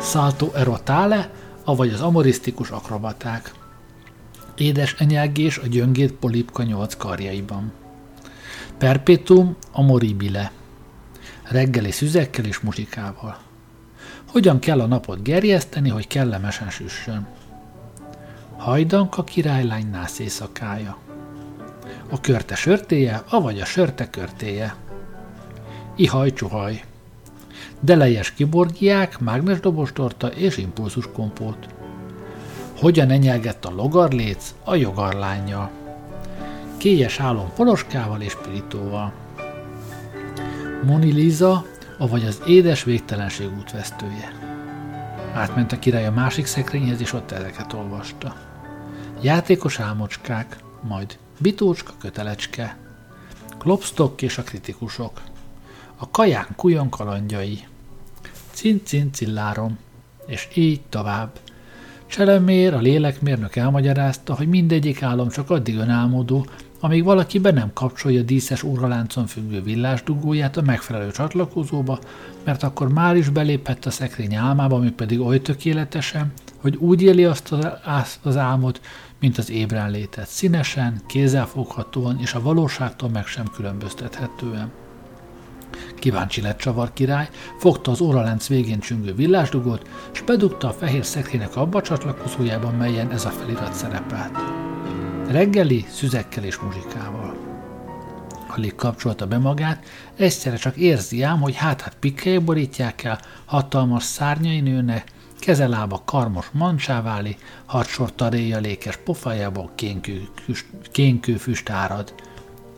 [0.00, 1.30] Salto erotále,
[1.64, 3.52] avagy az amorisztikus akrobaták.
[4.56, 7.72] Édes enyelgés a gyöngét polipka nyolc karjaiban.
[8.78, 10.52] Perpetuum amoribile.
[11.42, 13.38] Reggeli szüzekkel és muzsikával.
[14.26, 17.26] Hogyan kell a napot gerjeszteni, hogy kellemesen süssön?
[18.56, 20.98] Hajdanka királylány nász éjszakája.
[22.10, 24.74] A körte sörtéje, avagy a sörte körtéje.
[25.96, 26.84] Ihaj csuhaj.
[27.80, 31.66] Delejes kiborgiák, mágnesdobostorta és impulzuskompót.
[32.78, 35.70] Hogyan enyelgett a logarléc a jogarlányjal
[36.76, 39.12] kélyes álom poloskával és pirítóval.
[40.84, 41.64] Moni Lisa,
[41.98, 44.32] avagy az édes végtelenség útvesztője.
[45.34, 48.36] Átment a király a másik szekrényhez, és ott ezeket olvasta.
[49.20, 52.76] Játékos álmocskák, majd bitócska kötelecske,
[53.58, 55.20] klopstock és a kritikusok,
[55.96, 57.64] a kaján kujon kalandjai,
[58.50, 59.78] cin-cin cillárom,
[60.26, 61.38] és így tovább.
[62.06, 66.46] Cselemér, a lélekmérnök elmagyarázta, hogy mindegyik álom csak addig önálmodó,
[66.80, 71.98] amíg valaki be nem kapcsolja díszes óraláncon függő villásdugóját a megfelelő csatlakozóba,
[72.44, 77.24] mert akkor már is belépett a szekrény álmába, ami pedig oly tökéletesen, hogy úgy éli
[77.24, 77.54] azt
[78.22, 78.80] az álmot,
[79.20, 84.85] mint az ébren létet, színesen, kézzelfoghatóan és a valóságtól meg sem különböztethetően.
[85.94, 91.56] Kíváncsi lett Csavar király, fogta az óralánc végén csüngő villásdugót, és bedugta a fehér szekrénynek
[91.56, 94.38] abba a csatlakozójában, melyen ez a felirat szerepelt.
[95.28, 97.36] Reggeli, szüzekkel és muzsikával.
[98.48, 99.84] Alig kapcsolta be magát,
[100.16, 107.02] egyszerre csak érzi ám, hogy hátát pikkelyek borítják el, hatalmas szárnyai nőnek, kezelába karmos mancsá
[107.02, 110.28] váli, hadsor taréja lékes pofájából kénkő,
[110.92, 112.14] kénkő füst árad.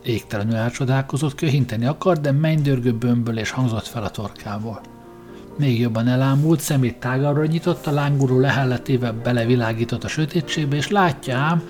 [0.03, 4.81] Égtelenül elcsodálkozott, köhinteni akart, de mennydörgő bömböl hangzott fel a torkából.
[5.57, 11.63] Még jobban elámult, szemét tágabbra nyitotta, lánguló lehelletével belevilágított a sötétségbe, és látja ám,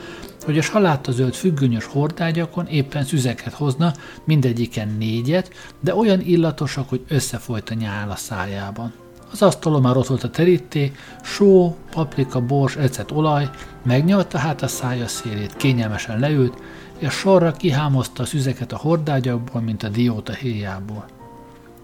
[0.46, 3.94] hogy a salátazöld függönyös hordágyakon éppen szüzeket hozna,
[4.24, 8.94] mindegyiken négyet, de olyan illatosak, hogy összefolyt a nyál a szájában.
[9.32, 10.92] Az asztalon már ott volt a teríté,
[11.24, 13.50] só, paprika, bors, ecet olaj,
[13.84, 16.58] megnyalta hát a szája szélét, kényelmesen leült,
[17.00, 21.06] és sorra kihámozta a szüzeket a hordágyakból, mint a dióta héjából.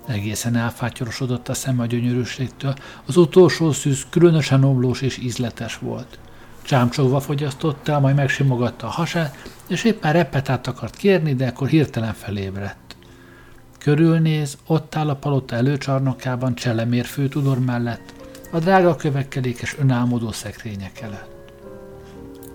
[0.08, 2.74] Egészen elfátyorosodott a szem a gyönyörűségtől,
[3.06, 6.20] az utolsó szűz különösen omlós és ízletes volt.
[6.62, 9.36] Csámcsogva fogyasztotta el, majd megsimogatta a hasát,
[9.68, 12.96] és éppen repetát akart kérni, de akkor hirtelen felébredt.
[13.78, 18.14] Körülnéz, ott áll a palota előcsarnokában Cselemér főtudor mellett,
[18.52, 21.54] a drága kövekkelékes önálmodó szekrények előtt.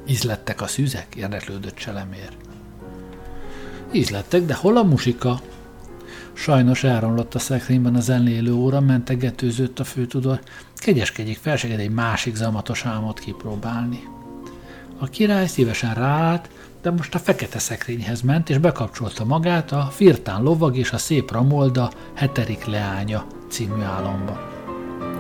[0.06, 1.14] Ízlettek a szüzek?
[1.14, 2.49] érdeklődött Cselemér.
[3.92, 5.40] Ízlettek, de hol a musika?
[6.32, 10.40] Sajnos elromlott a szekrényben az enlélő óra, mentegetőzött a főtudor.
[10.74, 14.08] Kegyeskedjék, felseged egy másik zamatos álmot kipróbálni.
[14.98, 16.48] A király szívesen ráállt,
[16.82, 21.30] de most a fekete szekrényhez ment, és bekapcsolta magát a Firtán lovag és a szép
[21.30, 24.48] Ramolda heterik leánya című álomba.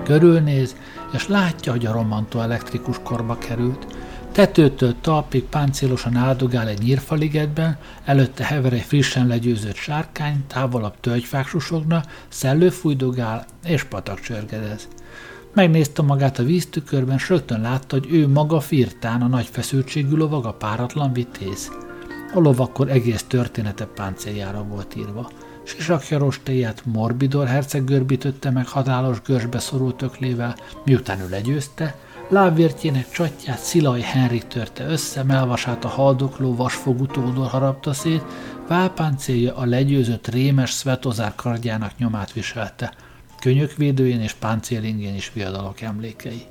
[0.04, 0.76] Körülnéz,
[1.12, 3.86] és látja, hogy a romantó elektrikus korba került.
[4.32, 12.02] Tetőtől talpig páncélosan áldogál egy nyírfaligetben, előtte hever egy frissen legyőzött sárkány, távolabb tölgyfák susogna,
[12.28, 14.88] szellő fújdogál és patak csörgedez.
[15.54, 20.44] Megnézte magát a víztükörben, s rögtön látta, hogy ő maga firtán a nagy feszültségű lovag
[20.44, 21.70] a páratlan vitéz.
[22.34, 25.30] A lovakkor egész története páncéljára volt írva.
[25.62, 31.98] Sisakja rostéját Morbidor herceg görbítötte meg hatálos görsbe szorult öklével, miután ő legyőzte,
[32.30, 38.24] lábvértjének csatját Szilaj Henrik törte össze, melvasát a haldokló vasfogú tódor harapta szét,
[38.68, 42.94] válpáncélja a legyőzött rémes Svetozár kardjának nyomát viselte,
[43.40, 46.42] könyökvédőjén és páncélingén is viadalok emlékei.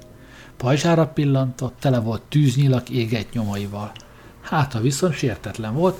[0.58, 3.92] Pajzsára pillantott, tele volt tűznyilak égett nyomaival.
[4.42, 5.98] Háta viszont sértetlen volt,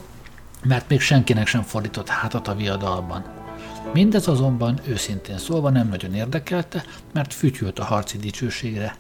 [0.64, 3.26] mert még senkinek sem fordított hátat a viadalban.
[3.94, 8.96] Mindez azonban őszintén szólva nem nagyon érdekelte, mert fütyült a harci dicsőségre.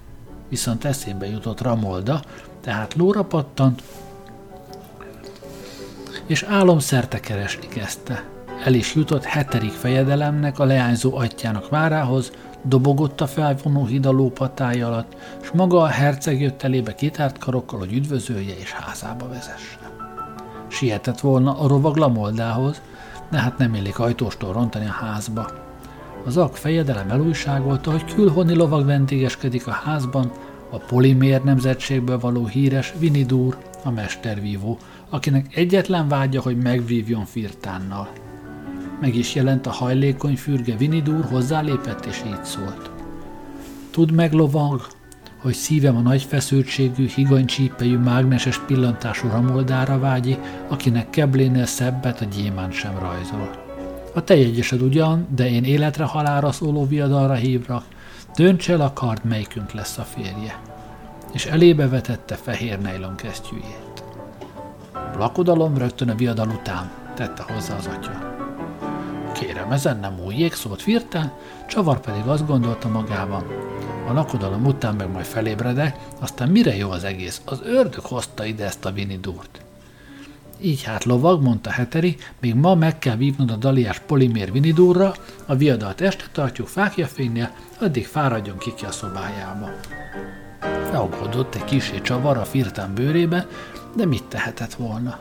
[0.49, 2.21] Viszont eszébe jutott Ramolda,
[2.61, 3.81] tehát lóra pattant,
[6.25, 8.23] és álomszerte keresni kezdte.
[8.65, 12.31] El is jutott hetedik fejedelemnek a leányzó atyának várához,
[12.63, 17.79] dobogott a felvonó híd a lópatája alatt, s maga a herceg jött elébe kitárt karokkal,
[17.79, 19.77] hogy üdvözölje és házába vezesse.
[20.67, 22.81] Sietett volna a rovag lamoldához,
[23.31, 25.68] de hát nem illik ajtóstól rontani a házba.
[26.25, 30.31] Az ak fejedelem elújságolta, hogy külhoni lovag vendégeskedik a házban,
[30.69, 34.77] a polimér nemzetségből való híres Vinidur, a mestervívó,
[35.09, 38.09] akinek egyetlen vágya, hogy megvívjon Firtánnal.
[39.01, 42.91] Meg is jelent a hajlékony fürge Vinidur, hozzálépett és így szólt.
[43.91, 44.87] Tud meg lovag,
[45.41, 52.71] hogy szívem a nagy feszültségű, higanycsípejű, mágneses pillantású ramoldára vágyi, akinek keblénél szebbet a gyémán
[52.71, 53.68] sem rajzol.
[54.13, 57.83] A te jegyesed ugyan, de én életre halára szóló viadalra hívrak,
[58.35, 60.59] dönts el a kard, melyikünk lesz a férje.
[61.33, 64.03] És elébe vetette fehér nejlon kesztyűjét.
[65.17, 68.37] Lakodalom rögtön a viadal után, tette hozzá az atya.
[69.33, 71.31] Kérem, ezen nem újjék, szólt firtán,
[71.67, 73.43] Csavar pedig azt gondolta magában,
[74.09, 77.41] a lakodalom után meg majd felébredek, aztán mire jó az egész?
[77.45, 79.61] Az ördög hozta ide ezt a vinidúrt.
[80.61, 85.13] Így hát lovag, mondta Heteri, még ma meg kell vívnod a daliás polimér vinidúrra,
[85.45, 89.69] a viadalt este tartjuk fákja fénynél, addig fáradjon ki ki a szobájába.
[90.91, 93.47] Leaggódott egy kisé csavar a firtán bőrébe,
[93.95, 95.19] de mit tehetett volna?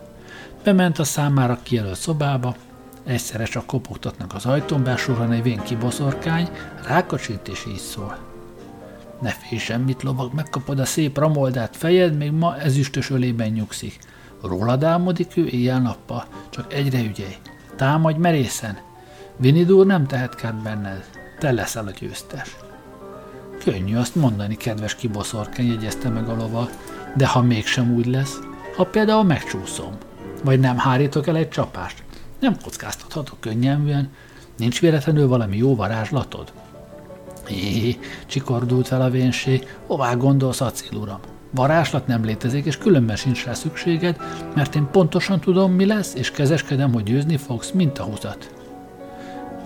[0.65, 2.57] Bement a számára kijelölt szobába,
[3.05, 6.49] egyszerre csak kopogtatnak az ajtón, besorran egy vén kiboszorkány,
[6.87, 8.19] rákacsint és így szól.
[9.21, 13.99] Ne félj semmit, lovag, megkapod a szép ramoldát fejed, még ma ezüstös ölében nyugszik.
[14.43, 17.37] Rólad álmodik ő éjjel-nappal, csak egyre ügyelj.
[17.77, 18.79] Támadj merészen.
[19.37, 21.05] Vinidur nem tehet kár benned.
[21.39, 22.57] Te leszel a győztes.
[23.65, 26.69] Könnyű azt mondani, kedves kiboszorkány, jegyezte meg a lova,
[27.17, 28.39] de ha mégsem úgy lesz,
[28.77, 29.93] ha például megcsúszom,
[30.45, 32.03] vagy nem hárítok el egy csapást,
[32.41, 34.11] nem kockáztathatok könnyelműen,
[34.57, 36.53] nincs véletlenül valami jó varázslatod?
[37.47, 41.21] Hé, csikordult fel a vénség, hová gondolsz, Acil uram?
[41.51, 44.17] Varázslat nem létezik, és különben sincs rá szükséged,
[44.55, 48.53] mert én pontosan tudom, mi lesz, és kezeskedem, hogy győzni fogsz, mint a húzat.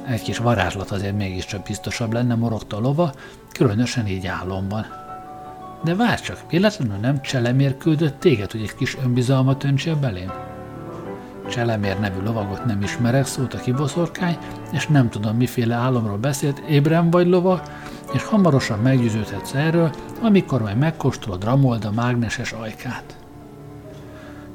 [0.06, 3.12] Egy kis varázslat azért mégiscsak biztosabb lenne, morogta a lova,
[3.52, 4.86] különösen így álomban.
[5.84, 10.51] De várj csak, véletlenül nem cselemér küldött téged, hogy egy kis önbizalmat öntsél belém?
[11.52, 14.38] Cselemér nevű lovagot nem ismerek, szólt a kiboszorkány,
[14.70, 17.62] és nem tudom, miféle álomról beszélt, ébren vagy lova,
[18.12, 19.90] és hamarosan meggyőződhetsz erről,
[20.20, 23.16] amikor majd megkóstolod Ramolda mágneses ajkát.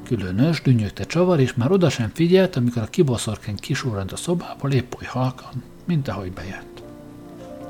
[0.04, 4.94] Különös, dünnyögte csavar, és már oda sem figyelt, amikor a kiboszorkány kisurrant a szobából épp
[5.00, 6.82] oly halkan, mint ahogy bejött.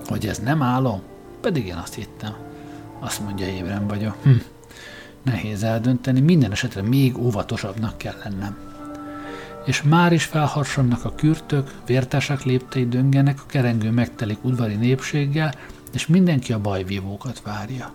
[0.07, 1.03] Hogy ez nem álom?
[1.41, 2.35] Pedig én azt hittem.
[3.01, 4.17] Azt mondja, ébren vagyok.
[4.23, 4.31] Hm.
[5.23, 8.68] Nehéz eldönteni, minden esetre még óvatosabbnak kell lennem
[9.69, 15.55] és már is felharsannak a kürtök, vértesek léptei döngenek, a kerengő megtelik udvari népséggel,
[15.93, 17.91] és mindenki a bajvívókat várja.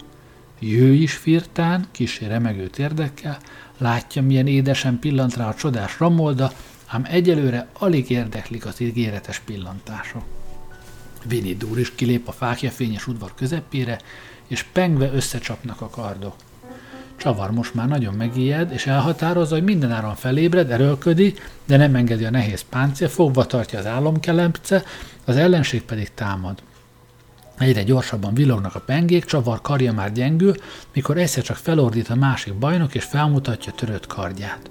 [0.60, 3.38] Jő is firtán, kisé remegő térdekkel,
[3.78, 6.52] látja, milyen édesen pillant rá a csodás ramolda,
[6.88, 10.24] ám egyelőre alig érdeklik az ígéretes pillantások.
[11.26, 14.00] Vinidur is kilép a fákja fényes udvar közepére,
[14.48, 16.36] és pengve összecsapnak a kardok.
[17.24, 22.30] Csavar most már nagyon megijed, és elhatározza, hogy mindenáron felébred, erőlködik, de nem engedi a
[22.30, 24.84] nehéz páncél, fogva tartja az álomkelepce,
[25.26, 26.64] az ellenség pedig támad.
[27.58, 30.56] Egyre gyorsabban villognak a pengék, csavar karja már gyengül,
[30.94, 34.70] mikor egyszer csak felordít a másik bajnok, és felmutatja törött kardját.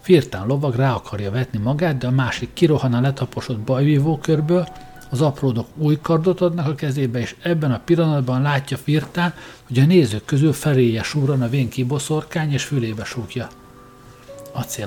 [0.00, 4.68] Firtán lovag rá akarja vetni magát, de a másik kirohan a letaposott bajvívó körből,
[5.12, 9.34] Az apródok új kardot adnak a kezébe, és ebben a pillanatban látja Firtán,
[9.66, 13.48] hogy a nézők közül feléje súran a vén kiboszorkány, és fülébe súgja.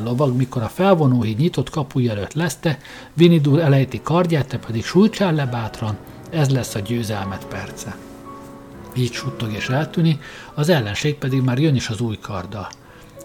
[0.03, 2.77] lovag, mikor a felvonóhíd nyitott kapuja előtt leszte,
[3.13, 5.97] Vinidur elejti kardját, te pedig sújtsál le bátran,
[6.29, 7.95] ez lesz a győzelmet perce.
[8.95, 10.19] Így suttog és eltűni,
[10.53, 12.67] az ellenség pedig már jön is az új karddal.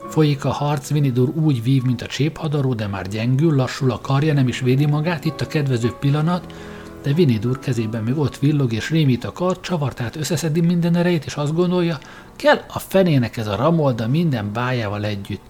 [0.08, 4.32] Folyik a harc, Vinidur úgy vív, mint a cséphadaró, de már gyengül, lassul a karja,
[4.32, 6.52] nem is védi magát, itt a kedvező pillanat,
[7.02, 11.24] de Vinidur kezében még ott villog és rémít a kard, csavar, tehát összeszedi minden erejét,
[11.24, 11.98] és azt gondolja,
[12.36, 15.42] kell a fenének ez a ramolda minden bájával együtt.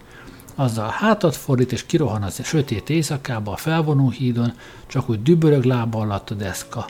[0.55, 4.53] Azzal hátat fordít és kirohan az sötét éjszakába a felvonó hídon,
[4.87, 6.87] csak úgy dübörög lába alatt a deszka.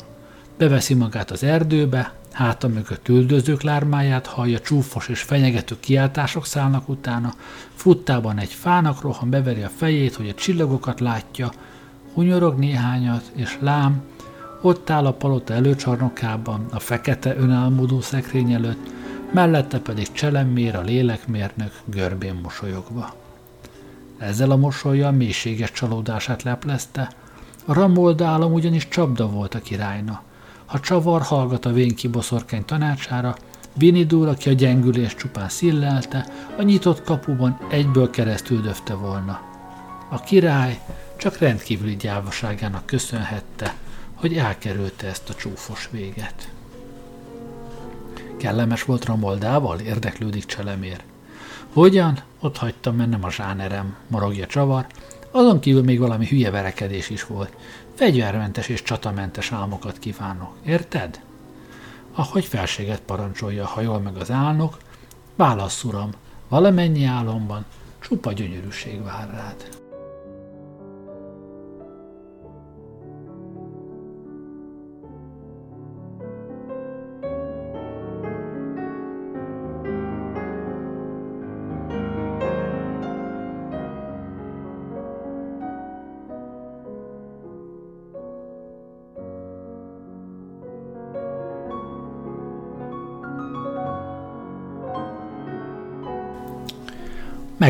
[0.59, 7.35] Beveszi magát az erdőbe, háta mögött üldözők lármáját hallja, csúfos és fenyegető kiáltások szállnak utána,
[7.75, 11.51] futtában egy fának rohan, beveri a fejét, hogy a csillagokat látja,
[12.15, 14.03] hunyorog néhányat, és lám,
[14.61, 18.91] ott áll a palota előcsarnokában, a fekete önálmodó szekrény előtt,
[19.33, 23.15] mellette pedig cselemmér a lélekmérnök görbén mosolyogva.
[24.19, 27.13] Ezzel a mosolya mélységes csalódását leplezte,
[27.65, 30.23] a Ramolda állam ugyanis csapda volt a királyna.
[30.67, 33.37] Ha csavar hallgat a vén kiboszorkány tanácsára,
[33.75, 36.27] Vinidur, aki a gyengülés csupán szillelte,
[36.59, 39.41] a nyitott kapuban egyből keresztül döfte volna.
[40.09, 40.81] A király
[41.17, 43.75] csak rendkívüli gyávaságának köszönhette,
[44.21, 46.49] hogy elkerülte ezt a csúfos véget.
[48.37, 49.79] Kellemes volt Ramoldával?
[49.79, 51.03] Érdeklődik Cselemér.
[51.73, 52.19] Hogyan?
[52.41, 54.87] Ott hagytam mennem a zsánerem, morogja csavar.
[55.31, 57.57] Azon kívül még valami hülye verekedés is volt.
[57.95, 60.55] Fegyvermentes és csatamentes álmokat kívánok.
[60.67, 61.21] Érted?
[62.15, 64.79] Ahogy felséget parancsolja, ha jól meg az álnok,
[65.37, 66.11] válasz uram,
[66.49, 67.65] valamennyi álomban
[68.01, 69.80] csupa gyönyörűség vár rád.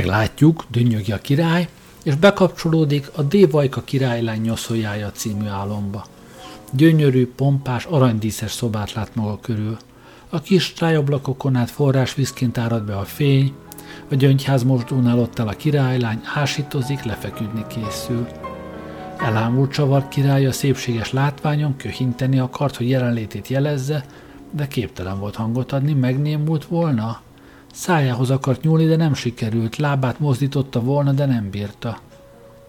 [0.01, 1.69] Meglátjuk, dünnyögi a király,
[2.03, 6.05] és bekapcsolódik a Dévajka királylány nyoszoljája című álomba.
[6.73, 9.77] Gyönyörű, pompás, aranydíszes szobát lát maga körül.
[10.29, 13.53] A kis tájablakokon át forrásvízként árad be a fény,
[14.11, 18.27] a gyöngyház mosdónál ott el a királylány, ásítozik, lefeküdni készül.
[19.19, 24.05] Elámult csavar király a szépséges látványon köhinteni akart, hogy jelenlétét jelezze,
[24.51, 27.21] de képtelen volt hangot adni, megnémult volna.
[27.73, 31.99] Szájához akart nyúlni, de nem sikerült, lábát mozdította volna, de nem bírta.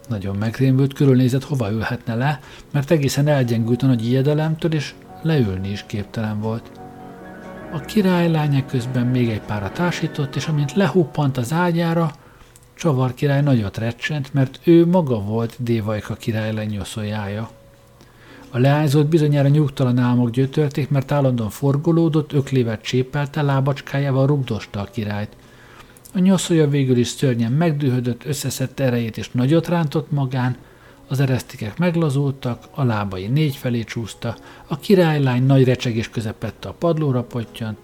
[0.07, 2.39] Nagyon megrémült, körülnézett, hova ülhetne le,
[2.71, 6.71] mert egészen elgyengült a nagy ijedelemtől, és leülni is képtelen volt.
[7.73, 12.11] A királylánya közben még egy pára társított, és amint lehuppant az ágyára,
[12.81, 17.49] Csavar király nagyot recsent, mert ő maga volt Dévajka király lenyoszójája.
[18.53, 25.35] A leányzott bizonyára nyugtalan álmok gyötörték, mert állandóan forgolódott, öklévet csépelte, lábacskájával rugdosta a királyt.
[26.13, 30.57] A nyoszolja végül is szörnyen megdühödött, összeszedte erejét és nagyot rántott magán,
[31.07, 34.35] az eresztikek meglazultak, a lábai négy felé csúszta,
[34.67, 37.77] a királylány nagy recsegés közepette a padlóra pottyant,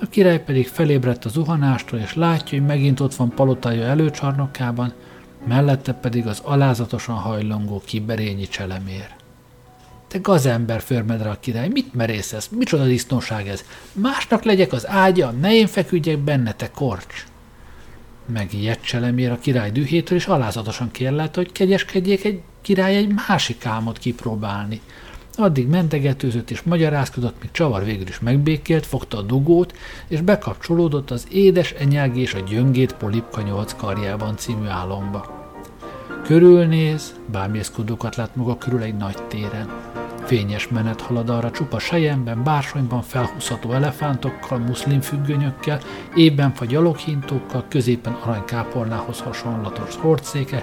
[0.00, 4.92] a király pedig felébredt a zuhanástól, és látja, hogy megint ott van palotája előcsarnokában,
[5.46, 9.17] mellette pedig az alázatosan hajlongó kiberényi cselemér.
[10.08, 12.48] Te gazember, förmedre a király, mit merészesz?
[12.48, 13.64] Micsoda disznóság ez?
[13.92, 17.24] Másnak legyek az ágya, ne én feküdjek benne, te korcs!
[18.32, 23.98] Megijedt cselemér a király dühétől, és alázatosan kérlelte, hogy kegyeskedjék egy király egy másik álmot
[23.98, 24.80] kipróbálni.
[25.34, 29.76] Addig mentegetőzött és magyarázkodott, míg csavar végül is megbékélt, fogta a dugót,
[30.08, 35.37] és bekapcsolódott az Édes enyág és a gyöngét polipka nyolc karjában című álomba.
[36.24, 39.68] Körülnéz, bámészkodókat lát maga körül egy nagy téren.
[40.24, 45.80] Fényes menet halad arra csupa sejemben, bársonyban felhúzható elefántokkal, muszlim függönyökkel,
[46.14, 50.62] ében vagy gyaloghintókkal, középen aranykápornához hasonlatos hordszéke,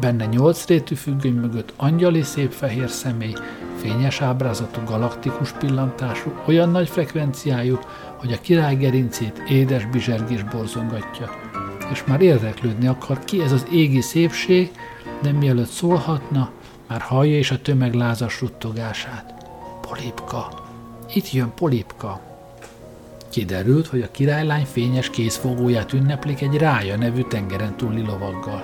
[0.00, 3.34] benne nyolc rétű függöny mögött angyali szép fehér személy,
[3.76, 7.78] fényes ábrázatú galaktikus pillantású, olyan nagy frekvenciájú,
[8.16, 11.30] hogy a király gerincét édes bizsergés borzongatja.
[11.92, 14.70] És már érdeklődni akar, ki ez az égi szépség,
[15.24, 16.50] de mielőtt szólhatna,
[16.88, 19.34] már hallja is a tömeg lázas suttogását.
[19.80, 20.48] Polipka!
[21.14, 22.20] Itt jön Polipka!
[23.30, 28.62] Kiderült, hogy a királylány fényes kézfogóját ünneplik egy rája nevű tengeren túli lovaggal.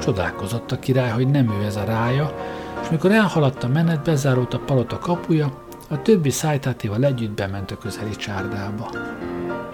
[0.00, 2.34] Csodálkozott a király, hogy nem ő ez a rája,
[2.82, 5.61] és mikor elhaladt a menet, bezárult a palota kapuja,
[5.92, 8.90] a többi szájtátéval együtt bement a közeli csárdába.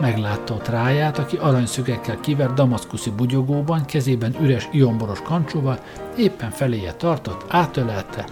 [0.01, 5.79] Meglátta ott ráját, aki aranyszügekkel kivert damaszkuszi bugyogóban, kezében üres ionboros kancsóval,
[6.17, 8.25] éppen feléje tartott, átölelte,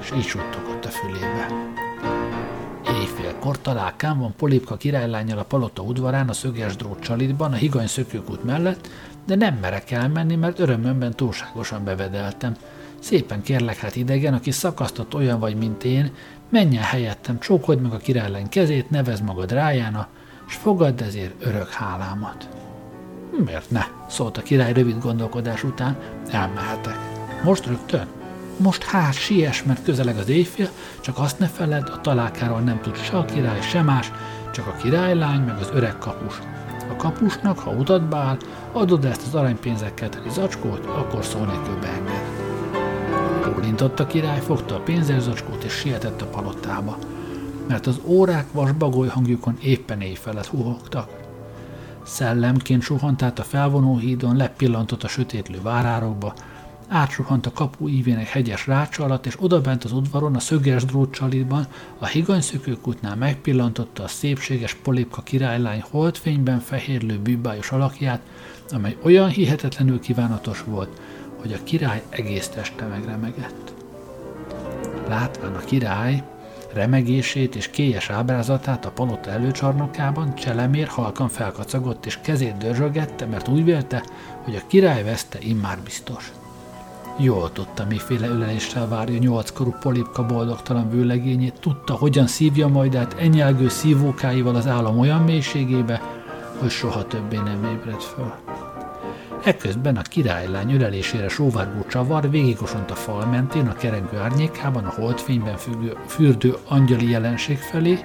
[0.00, 1.46] és így suttogott a fülébe.
[3.00, 8.88] Éjfélkor találkán van Polipka királylányjal a palota udvarán, a szöges drót a higany szökőkút mellett,
[9.26, 12.56] de nem merek elmenni, mert örömömben túlságosan bevedeltem.
[13.04, 16.12] Szépen kérlek hát idegen, aki szakasztott olyan vagy, mint én,
[16.48, 20.08] menjen helyettem, csókold meg a királylány kezét, nevez magad rájána,
[20.48, 22.48] és fogadd ezért örök hálámat.
[23.44, 23.84] Miért ne?
[24.08, 25.96] szólt a király rövid gondolkodás után,
[26.30, 26.96] elmehetek.
[27.42, 28.06] Most rögtön?
[28.56, 30.68] Most hát siess, mert közeleg az éjfél,
[31.00, 34.12] csak azt ne feled, a találkáról nem tud se a király, se más,
[34.52, 36.38] csak a királylány meg az öreg kapus.
[36.90, 38.36] A kapusnak, ha utatba áll,
[38.72, 42.23] adod ezt az aranypénzekkel teli zacskót, akkor szó nélkül beenged.
[43.64, 46.98] Bólintott a király, fogta a pénzérzacskót és sietett a palotába,
[47.68, 51.10] mert az órák vasbagoly hangjukon éppen éjfelet huhogtak.
[52.02, 56.34] Szellemként suhant át a felvonó hídon, lepillantott a sötétlő várárokba,
[56.88, 61.66] átsuhant a kapu ívének hegyes rácsa alatt, és odabent az udvaron a szöges drótcsalitban,
[61.98, 68.20] a higanyszökőkútnál megpillantotta a szépséges polipka királylány holdfényben fehérlő bűbájos alakját,
[68.70, 71.00] amely olyan hihetetlenül kívánatos volt,
[71.44, 73.74] hogy a király egész teste megremegett.
[75.08, 76.22] Látván a király
[76.72, 83.64] remegését és kélyes ábrázatát a palota előcsarnokában, Cselemér halkan felkacagott és kezét dörzsögette, mert úgy
[83.64, 84.04] vélte,
[84.44, 86.32] hogy a király veszte immár biztos.
[87.18, 93.68] Jól tudta, miféle öleléssel várja nyolckorú polipka boldogtalan vőlegényét, tudta, hogyan szívja majd át enyelgő
[93.68, 96.02] szívókáival az állam olyan mélységébe,
[96.60, 98.34] hogy soha többé nem ébred föl.
[99.44, 105.56] Ekközben a királylány ölelésére sóvárgó csavar végigosont a fal mentén, a kerengő árnyékában, a holdfényben
[105.56, 107.98] függő, fürdő angyali jelenség felé,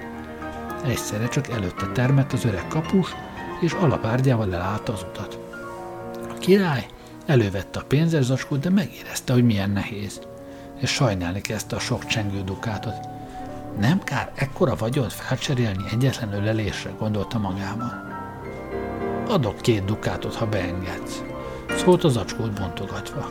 [0.84, 3.14] egyszerre csak előtte termett az öreg kapus,
[3.60, 5.38] és alapárgyával elállta az utat.
[6.28, 6.86] A király
[7.30, 10.20] Elővette a pénzerzacskót, de megérezte, hogy milyen nehéz,
[10.80, 12.94] és sajnálni kezdte a sok csengő dukátot.
[13.80, 18.08] Nem kár ekkora vagyont felcserélni egyetlen ölelésre, gondolta magában.
[19.28, 21.22] Adok két dukátot, ha beengedsz,
[21.76, 23.30] szólt az zacskót bontogatva.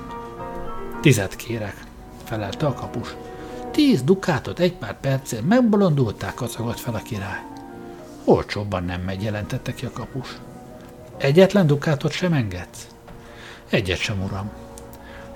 [1.01, 1.75] Tizet kérek,
[2.23, 3.15] felelte a kapus.
[3.71, 7.41] Tíz dukátot egy pár percért megbolondulták, kacagott fel a király.
[8.23, 10.27] Olcsóbban nem megy, jelentette ki a kapus.
[11.17, 12.87] Egyetlen dukátot sem engedsz?
[13.69, 14.49] Egyet sem, uram.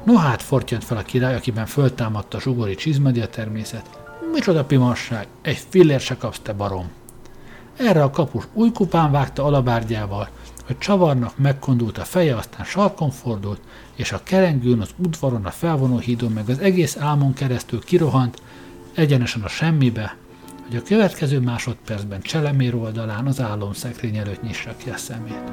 [0.04, 3.90] No hát, fortyant fel a király, akiben föltámadta a zsugori csizmadia természet.
[4.32, 6.92] Micsoda pimasság, egy fillér se kapsz, te barom.
[7.78, 10.30] Erre a kapus új kupán vágta alabárgyával,
[10.66, 13.62] hogy csavarnak megkondult a feje, aztán sarkon fordult,
[13.96, 18.42] és a kerengőn, az udvaron, a felvonó hídon, meg az egész álmon keresztül kirohant,
[18.94, 20.18] egyenesen a semmibe,
[20.68, 25.52] hogy a következő másodpercben cselemér oldalán az álomszekrény előtt nyissa ki a szemét.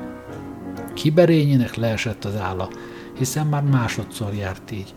[0.95, 2.71] Kiberényének leesett az álla,
[3.19, 4.95] hiszen már másodszor járt így.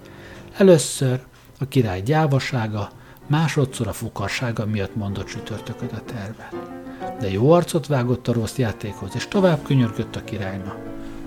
[0.58, 1.22] Először
[1.60, 2.90] a király gyávasága,
[3.28, 6.83] másodszor a fukarsága miatt mondott csütörtököt a tervet.
[7.20, 10.76] De jó arcot vágott a rossz játékhoz, és tovább könyörgött a királyna,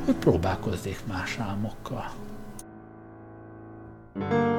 [0.04, 2.10] hogy próbálkozzék más álmokkal.
[4.18, 4.55] thank you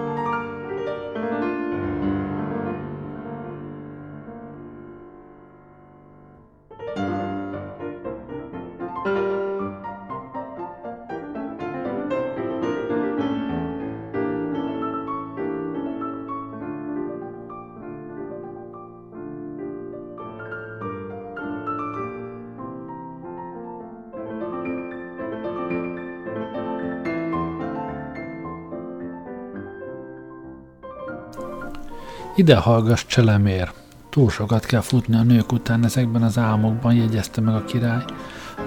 [32.38, 33.72] Ide hallgass, cselemér!
[34.10, 38.04] Túl sokat kell futni a nők után ezekben az álmokban, jegyezte meg a király.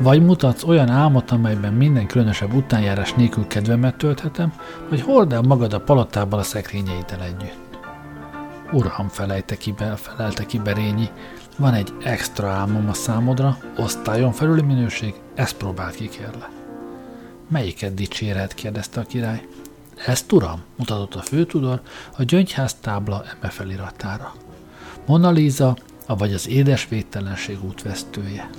[0.01, 4.53] Vagy mutatsz olyan álmot, amelyben minden különösebb utánjárás nélkül kedvemet tölthetem,
[4.89, 7.79] vagy hord el magad a palotából a szekrényeiddel együtt.
[8.73, 11.09] Uram, felejte ki be, felelte ki Berényi,
[11.59, 16.49] van egy extra álmom a számodra, osztályon felüli minőség, ezt próbáld ki, kérle.
[17.49, 18.55] Melyiket dicséred?
[18.55, 19.47] kérdezte a király.
[20.07, 21.81] Ezt, uram, mutatott a főtudor
[22.17, 24.35] a gyöngyház tábla eme feliratára.
[25.07, 25.77] Mona Lisa,
[26.07, 28.51] vagy az édes védtelenség útvesztője.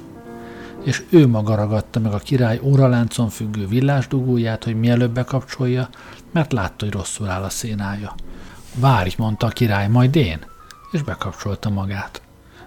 [0.83, 5.89] És ő maga ragadta meg a király óraláncon függő villásdugóját, hogy mielőbb bekapcsolja,
[6.31, 8.15] mert látta, hogy rosszul áll a szénája.
[8.75, 10.39] Várj, mondta a király, majd én,
[10.91, 12.21] és bekapcsolta magát.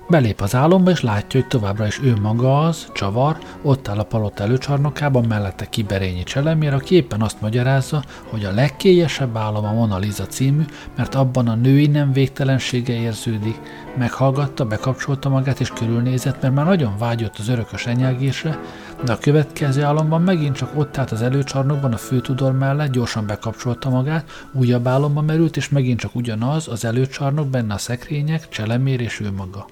[0.09, 4.02] Belép az álomba, és látja, hogy továbbra is ő maga az, csavar, ott áll a
[4.02, 9.98] palota előcsarnokában, mellette Kiberényi Cselemér, aki éppen azt magyarázza, hogy a legkélyesebb álom a Mona
[9.98, 10.64] Lisa című,
[10.96, 13.61] mert abban a női nem végtelensége érződik.
[13.96, 18.59] Meghallgatta, bekapcsolta magát és körülnézett, mert már nagyon vágyott az örökös enyelgésre,
[19.05, 23.88] de a következő álomban megint csak ott állt az előcsarnokban a főtudor mellett, gyorsan bekapcsolta
[23.88, 29.20] magát, újabb álomba merült, és megint csak ugyanaz, az előcsarnok, benne a szekrények, cselemér és
[29.20, 29.66] ő maga.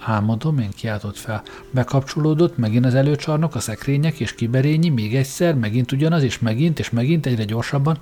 [0.00, 1.42] Álmodom, én kiáltott fel.
[1.70, 6.90] Bekapcsolódott, megint az előcsarnok, a szekrények és kiberényi, még egyszer, megint ugyanaz, és megint, és
[6.90, 7.98] megint egyre gyorsabban.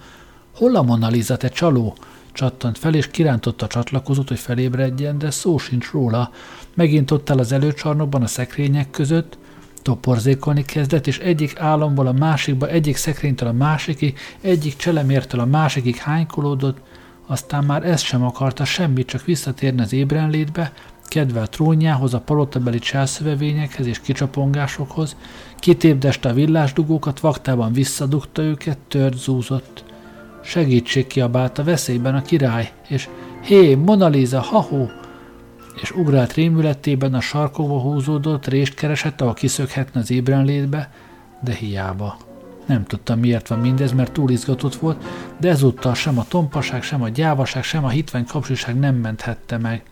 [0.54, 1.96] Hol a Mona Lisa, te csaló?
[2.32, 6.30] Csattant fel, és kirántotta a csatlakozót, hogy felébredjen, de szó sincs róla.
[6.74, 9.38] Megint ott áll az előcsarnokban a szekrények között,
[9.82, 15.96] toporzékolni kezdett, és egyik álomból a másikba, egyik szekrénytől a másikig, egyik cselemértől a másikig
[15.96, 16.78] hánykolódott,
[17.26, 20.72] aztán már ezt sem akarta semmit, csak visszatérni az ébrenlétbe,
[21.08, 25.16] kedve a trónjához, a palotabeli császövevényekhez és kicsapongásokhoz,
[25.56, 29.84] kitépdeste a villásdugókat, vaktában visszadugta őket, tört zúzott.
[30.42, 33.08] Segítség kiabálta veszélyben a király, és
[33.42, 34.88] hé, Mona Lisa, ha-hó!
[35.82, 40.90] És ugrált rémületében a sarkokba húzódott, rést keresett, ahol kiszökhetne az ébrenlétbe,
[41.40, 42.16] de hiába.
[42.66, 45.04] Nem tudta, miért van mindez, mert túl izgatott volt,
[45.40, 49.82] de ezúttal sem a tompaság, sem a gyávaság, sem a hitvány kapcsiság nem menthette meg–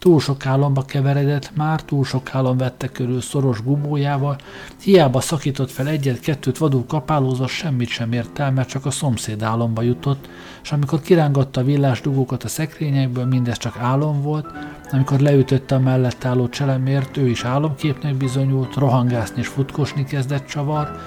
[0.00, 4.36] Túl sok álomba keveredett, már túl sok álom vette körül szoros gubójával,
[4.82, 9.82] hiába szakított fel egyet-kettőt vadul kapálózva, semmit sem ért el, mert csak a szomszéd álomba
[9.82, 10.28] jutott,
[10.62, 14.46] és amikor kirángatta a villás dugókat a szekrényekből, mindez csak álom volt,
[14.92, 21.00] amikor leütötte a mellett álló cselemért, ő is álomképnek bizonyult, rohangászni és futkosni kezdett csavar,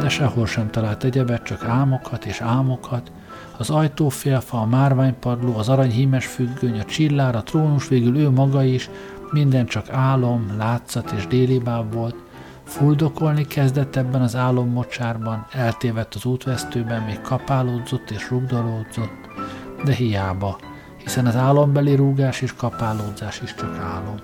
[0.00, 3.12] de sehol sem talált egyebet, csak álmokat és álmokat,
[3.58, 8.90] az ajtófélfa, a márványpadló, az aranyhímes függöny, a csillár, a trónus, végül ő maga is,
[9.30, 12.16] minden csak álom, látszat és délibáb volt.
[12.64, 19.28] Fuldokolni kezdett ebben az álommocsárban, eltévedt az útvesztőben, még kapálódzott és rugdalódzott,
[19.84, 20.58] de hiába,
[20.96, 24.16] hiszen az álombeli rúgás és kapálódzás is csak álom.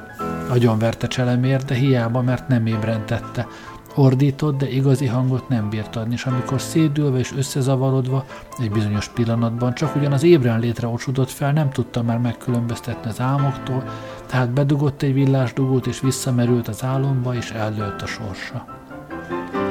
[0.49, 3.47] Nagyon verte cselemér, de hiába, mert nem ébrentette,
[3.95, 8.25] Ordított, de igazi hangot nem bírt adni, és amikor szédülve és összezavarodva
[8.59, 13.21] egy bizonyos pillanatban csak ugyan az ébren létre ocsudott fel, nem tudta már megkülönböztetni az
[13.21, 13.85] álmoktól,
[14.27, 18.65] tehát bedugott egy villásdugót, és visszamerült az álomba, és eldőlt a sorsa.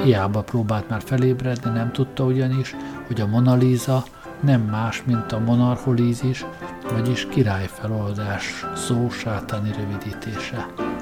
[0.03, 2.76] Hiába próbált már felébredni, nem tudta ugyanis,
[3.07, 4.03] hogy a Mona Lisa
[4.39, 6.45] nem más, mint a monarcholízis,
[6.91, 10.99] vagyis királyfeloldás szó sátani rövidítése és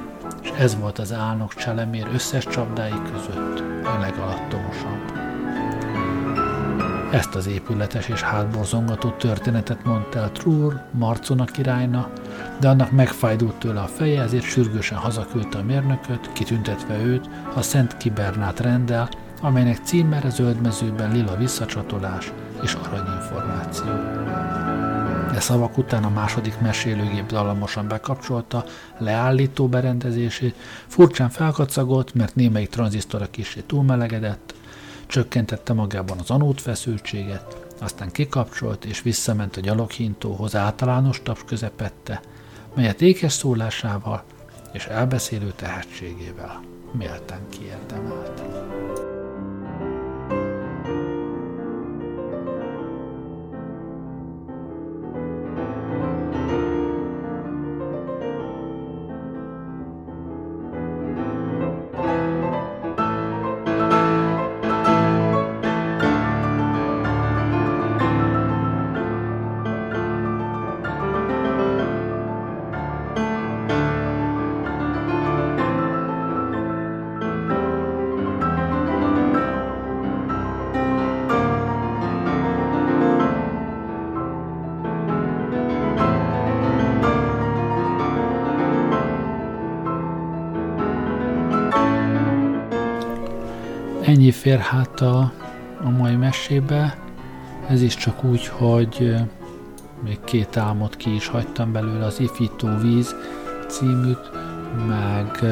[0.58, 5.16] ez volt az álnok cselemér összes csapdái között a legalattomosabb.
[7.12, 12.10] Ezt az épületes és hátborzongató történetet mondta el Trúr, Marcona királyna,
[12.60, 17.97] de annak megfájdult tőle a feje, ezért sürgősen hazaküldte a mérnököt, kitüntetve őt a Szent
[17.97, 19.10] Kibernát rendel,
[19.41, 22.32] amelynek címere zöldmezőben lila visszacsatolás
[22.62, 23.91] és aranyinformáció.
[25.38, 28.65] De szavak után a második mesélőgép dalamosan bekapcsolta
[28.97, 30.55] leállító berendezését,
[30.88, 34.53] furcsán felkacagolt, mert némelyik tranzisztora kicsit túlmelegedett,
[35.05, 42.21] csökkentette magában az anót feszültséget, aztán kikapcsolt és visszament a gyaloghintóhoz általános taps közepette,
[42.75, 44.23] melyet ékes szólásával
[44.71, 46.59] és elbeszélő tehetségével
[46.91, 48.66] méltán kiérdemelt.
[94.08, 95.32] Ennyi fér hát a,
[95.84, 96.97] a mai mesébe.
[97.70, 99.16] Ez is csak úgy, hogy
[100.03, 103.16] még két álmot ki is hagytam belőle, az Ifító víz
[103.68, 104.30] címűt,
[104.88, 105.43] meg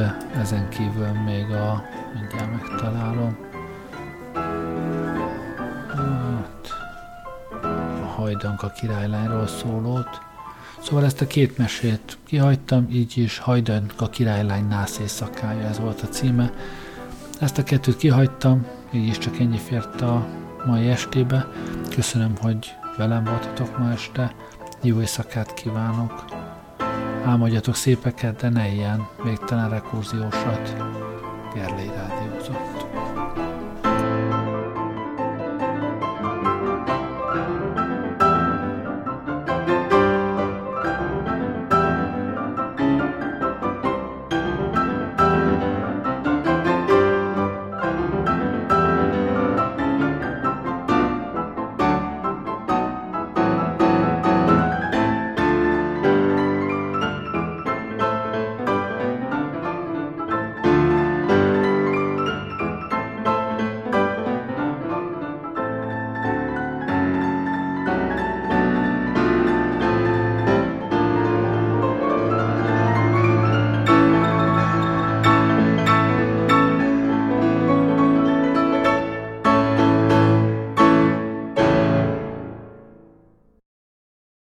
[0.42, 1.84] ezen kívül még a,
[2.20, 3.38] mindjárt megtalálom,
[5.88, 6.70] hát,
[8.02, 10.22] a Hajdanka királylányról szólót.
[10.82, 16.08] Szóval ezt a két mesét kihagytam, így is Hajdanka királylány nász éjszakája, ez volt a
[16.08, 16.52] címe.
[17.40, 20.28] Ezt a kettőt kihagytam, így is csak ennyi fért a
[20.66, 21.48] mai estébe.
[21.96, 24.36] Köszönöm, hogy velem voltatok ma este.
[24.82, 26.26] Jó éjszakát kívánok.
[27.26, 30.76] Álmodjatok szépeket, de ne ilyen végtelen rekurziósat.
[31.54, 32.25] Gerlei Rádiózó.